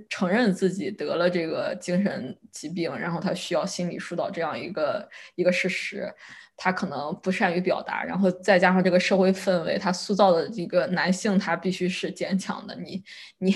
[0.09, 6.13] 承认自己得了这个精神疾病，然后他需要心理疏导这样一个一个事实，
[6.55, 13.03] 他可能不善于表达，然后再加上这个社会氛围，他塑造的这个男性他必须是坚强的，你
[13.39, 13.55] 你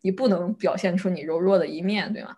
[0.00, 2.34] 你不能表现出你柔弱的一面，对吗？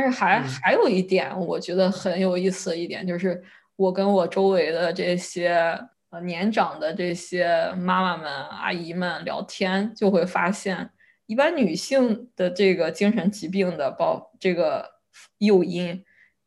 [0.00, 3.42] 但是还还有一点，我觉得很有意思的一点，就是
[3.76, 5.78] 我跟我周围的这些
[6.08, 10.88] 呃年长的这些妈妈们、阿姨们聊天，就会发现，
[11.26, 14.90] 一般女性的这个精神疾病的报这个
[15.36, 16.02] 诱因，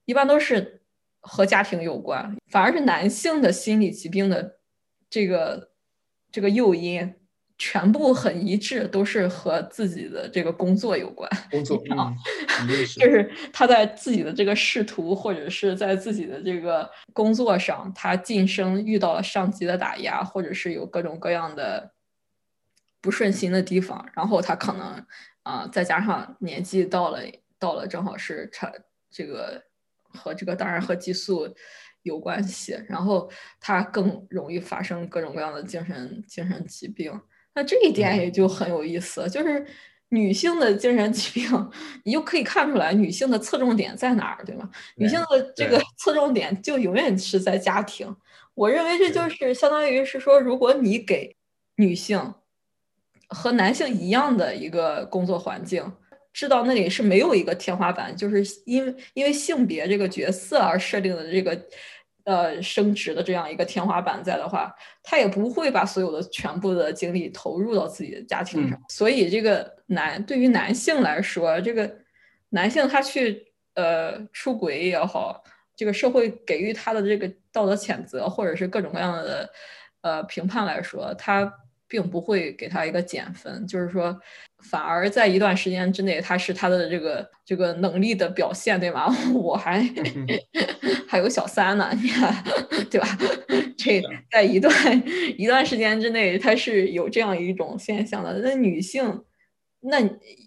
[0.06, 0.82] 一般都是
[1.20, 4.58] 和家庭有关，反而是男性的心理疾病的
[5.12, 5.70] 这个
[6.32, 7.14] 这个诱因。
[7.66, 11.30] 全部很一致，都是和自己的这个工作有关。
[11.50, 12.14] 工作啊，
[13.00, 21.94] 就是他在自己的这个仕途，或者是在自己的这个工作上，他晋升遇到了上级的打压，或者是有各种各样的
[23.00, 25.06] 不顺心的地方，然后他可能
[25.44, 27.20] 啊，再加上年纪到了，
[27.58, 28.70] 到了正好是产
[29.10, 29.64] 这个
[30.10, 31.48] 和这个当然和激素
[32.02, 37.18] 有关系，然后他更容易发生各种各样的精神精神疾病。
[37.56, 39.66] 那这一点也就很有意思，就是
[40.10, 41.72] 女性的精神疾病，
[42.04, 44.70] 你就可以看出来女性的侧重点在哪儿，对吗？
[44.96, 48.16] 女性的这个侧重点就永远是在家庭。
[48.54, 51.36] 我认为这就是相当于是说，如果你给
[51.78, 52.36] 女性
[53.30, 55.92] 和男性一样的一个工作环境，
[56.32, 61.60] 知道那里是没有一个天花板，就是因为因为性别这个角色而设定的这个
[62.24, 68.82] 呃升职的这样一个天花板在的话，他也不会把所有的全部的精力投入到自己的家庭上。
[68.90, 71.94] 所以这个男对于男性来说，这个
[72.50, 75.44] 男性他去呃出轨也好。
[75.76, 79.50] 这个社会给予他的这个道德谴责，或者是各种各样的
[80.02, 81.52] 呃评判来说，他
[81.94, 84.20] 并不会给他一个减分，就是说，
[84.64, 89.16] 反而在一段时间之内，他是他的这个这个能力的表现，对吗？
[89.32, 89.88] 我还
[91.08, 92.44] 还有小三呢，你看，
[92.90, 93.08] 对吧？
[93.78, 94.74] 这在一段
[95.38, 98.40] 一段时间之内，他是有这样一种现象的。
[98.40, 99.24] 那女性，
[99.82, 100.00] 那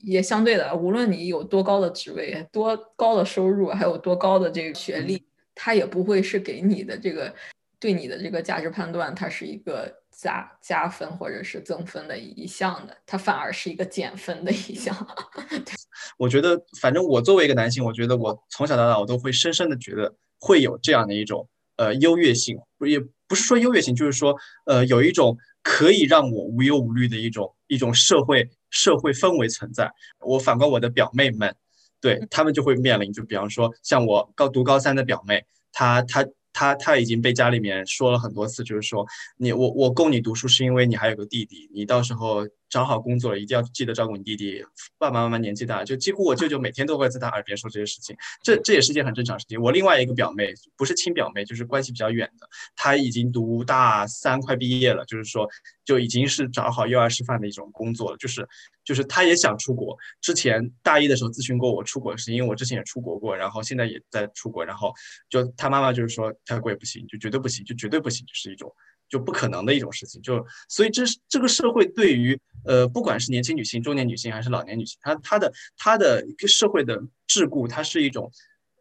[0.02, 5.22] 也相对的，无论你有多高的职位、多高的收入，还有多高的这个学历。
[5.54, 7.32] 他也不会是给你的这个
[7.80, 14.96] 对你的这个价值判断，它是一个加加分或者是增分的一项的，它反而是一个减分的一项。
[16.16, 21.46] 我觉得，反正我作为一个男性，我觉得我从小到大我都会深深的觉得会有这样的一种
[21.76, 22.56] 呃优越性，
[22.88, 22.98] 也
[23.28, 29.92] 不是说优越性，就是说呃有一种可以让我无忧无虑的一种一种社会社会氛围存在。
[30.20, 31.54] 我反观我的表妹们。
[31.98, 36.24] 对他们就会面临，就比方说像我高读高三的表妹，她她。
[36.56, 44.64] 他他已经被家里面说了很多次，就是说你我我供你读书是因为你还有个弟弟，你到时候找好工作了一定要记得照顾你弟弟。
[44.98, 49.60] 爸爸妈妈年纪大，就几乎我舅舅每天都会在他耳边说这些事情，这这也是件很正常事情。
[49.60, 55.48] 我另外一个表妹不是亲表妹，就是关系比较远的，她已经读大三快毕业了，就是说
[55.84, 58.46] 就已经是找好幼儿师范的一种工作了，就是
[58.84, 59.96] 就是她也想出国。
[60.20, 64.92] 之前大一的时候咨询过我出国的事，因为我之前也出国过，然后现在也在出国，然后
[65.28, 66.26] 就她妈妈就是说。
[66.44, 68.72] 泰国也不行，就绝对不行，就绝对不行，就是一种
[69.08, 70.20] 就不可能的一种事情。
[70.22, 78.30] 就所以这是这个社会对于呃，不管是年轻女性、中年女性还是老年女性，她她的她的一个社会的桎梏，它是一种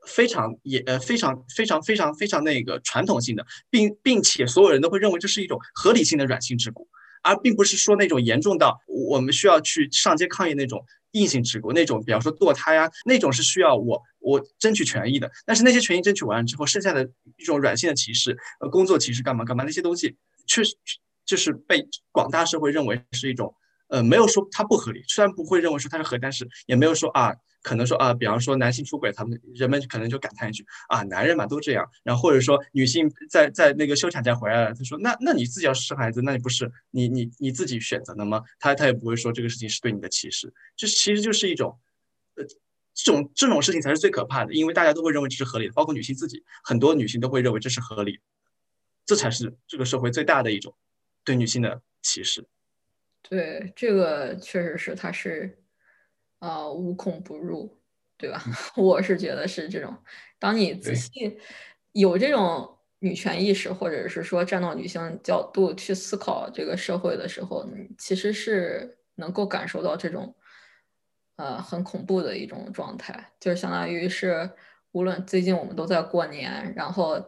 [0.08, 6.86] 非常也呃非常非常非常非常那个传统性的，并并且所有人都会认为这是一种合理性的软性桎梏，
[7.24, 10.84] 而并不是说那种严重到我们需要去上街抗议那种。
[11.16, 15.30] 硬性持股那种，比方说堕胎啊，那种是需要我我争取权益的。
[15.46, 17.04] 但是那些权益争取完了之后，剩下的
[17.38, 20.76] 一种软性的歧视，呃，工作歧视干嘛干嘛那些东西，确实
[21.26, 23.54] 就是被广大社会认为是一种。
[23.88, 27.32] 呃，没有说它不合理，虽然不会认为说它是合理，但是也没有说啊，
[27.66, 31.84] 可能说啊，比方说男性出轨，他们人们可能就感叹一句啊，男人嘛都这样。
[32.04, 38.44] 然后或者说女性在在那个休产假回来了，他说那那你自己要是生孩子，那你不是你你你自己选择的吗？
[38.60, 41.76] 他他也不会说这个事情是对你的歧视，这其实就是一种，
[42.36, 42.46] 呃，
[42.94, 48.20] 这种这种事情才是最可怕的，因为大家都会认为这是合理的，包括女性自己，很多女性都会认为这是合理，
[49.08, 50.76] 这才是这个社会最大的一种
[51.24, 52.46] 对女性的歧视。
[53.28, 55.58] 对，这个确实是，他是，
[56.42, 57.78] 呃，无孔不入，
[58.18, 58.44] 对吧？
[58.76, 59.96] 我是觉得是这种，
[60.40, 61.38] 当你仔细
[61.94, 70.36] 有这种女权意识，或者是说站到女性角度去思考这个社会的时候，你其实是能够感受到这种，
[71.38, 74.50] 呃，很恐怖的一种状态，就是相当于是，
[74.92, 77.22] 无论最近我们都在过年，然后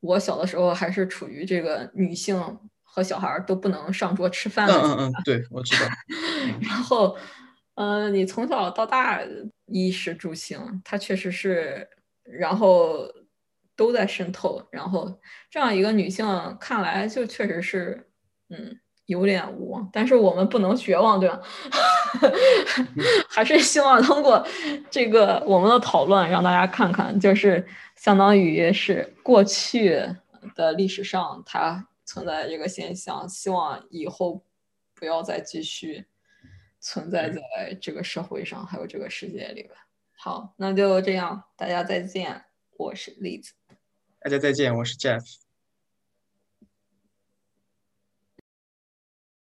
[0.00, 2.58] 我小的时候还是处于这个女性。
[2.92, 4.66] 和小孩都不能上桌吃饭。
[4.68, 5.86] 嗯嗯嗯，对，我知道。
[6.60, 7.16] 然后，
[7.80, 9.22] 呃，你从小到大
[9.64, 11.88] 衣食住行，它确实是，
[12.24, 13.10] 然后
[13.74, 14.62] 都在渗透。
[14.70, 15.18] 然后
[15.50, 16.26] 这样一个女性
[16.60, 18.06] 看来就确实是，
[18.50, 19.88] 嗯，有点无望。
[19.90, 21.40] 但是我们不能绝望，对吧？
[23.30, 24.46] 还是希望通过
[24.90, 27.66] 这个我们的讨论，让大家看看，就是
[27.96, 29.96] 相当于是过去
[30.54, 31.86] 的历史上它。
[32.04, 34.42] 存在这个现象，希望以后
[34.96, 36.04] 不要再继续
[36.80, 37.40] 存在在
[37.80, 39.74] 这个社会上，还有这个世界里吧。
[40.16, 42.44] 好，那就这样，大家再见。
[42.76, 43.52] 我是栗子，
[44.20, 45.49] 大家再见，我是 Jeff。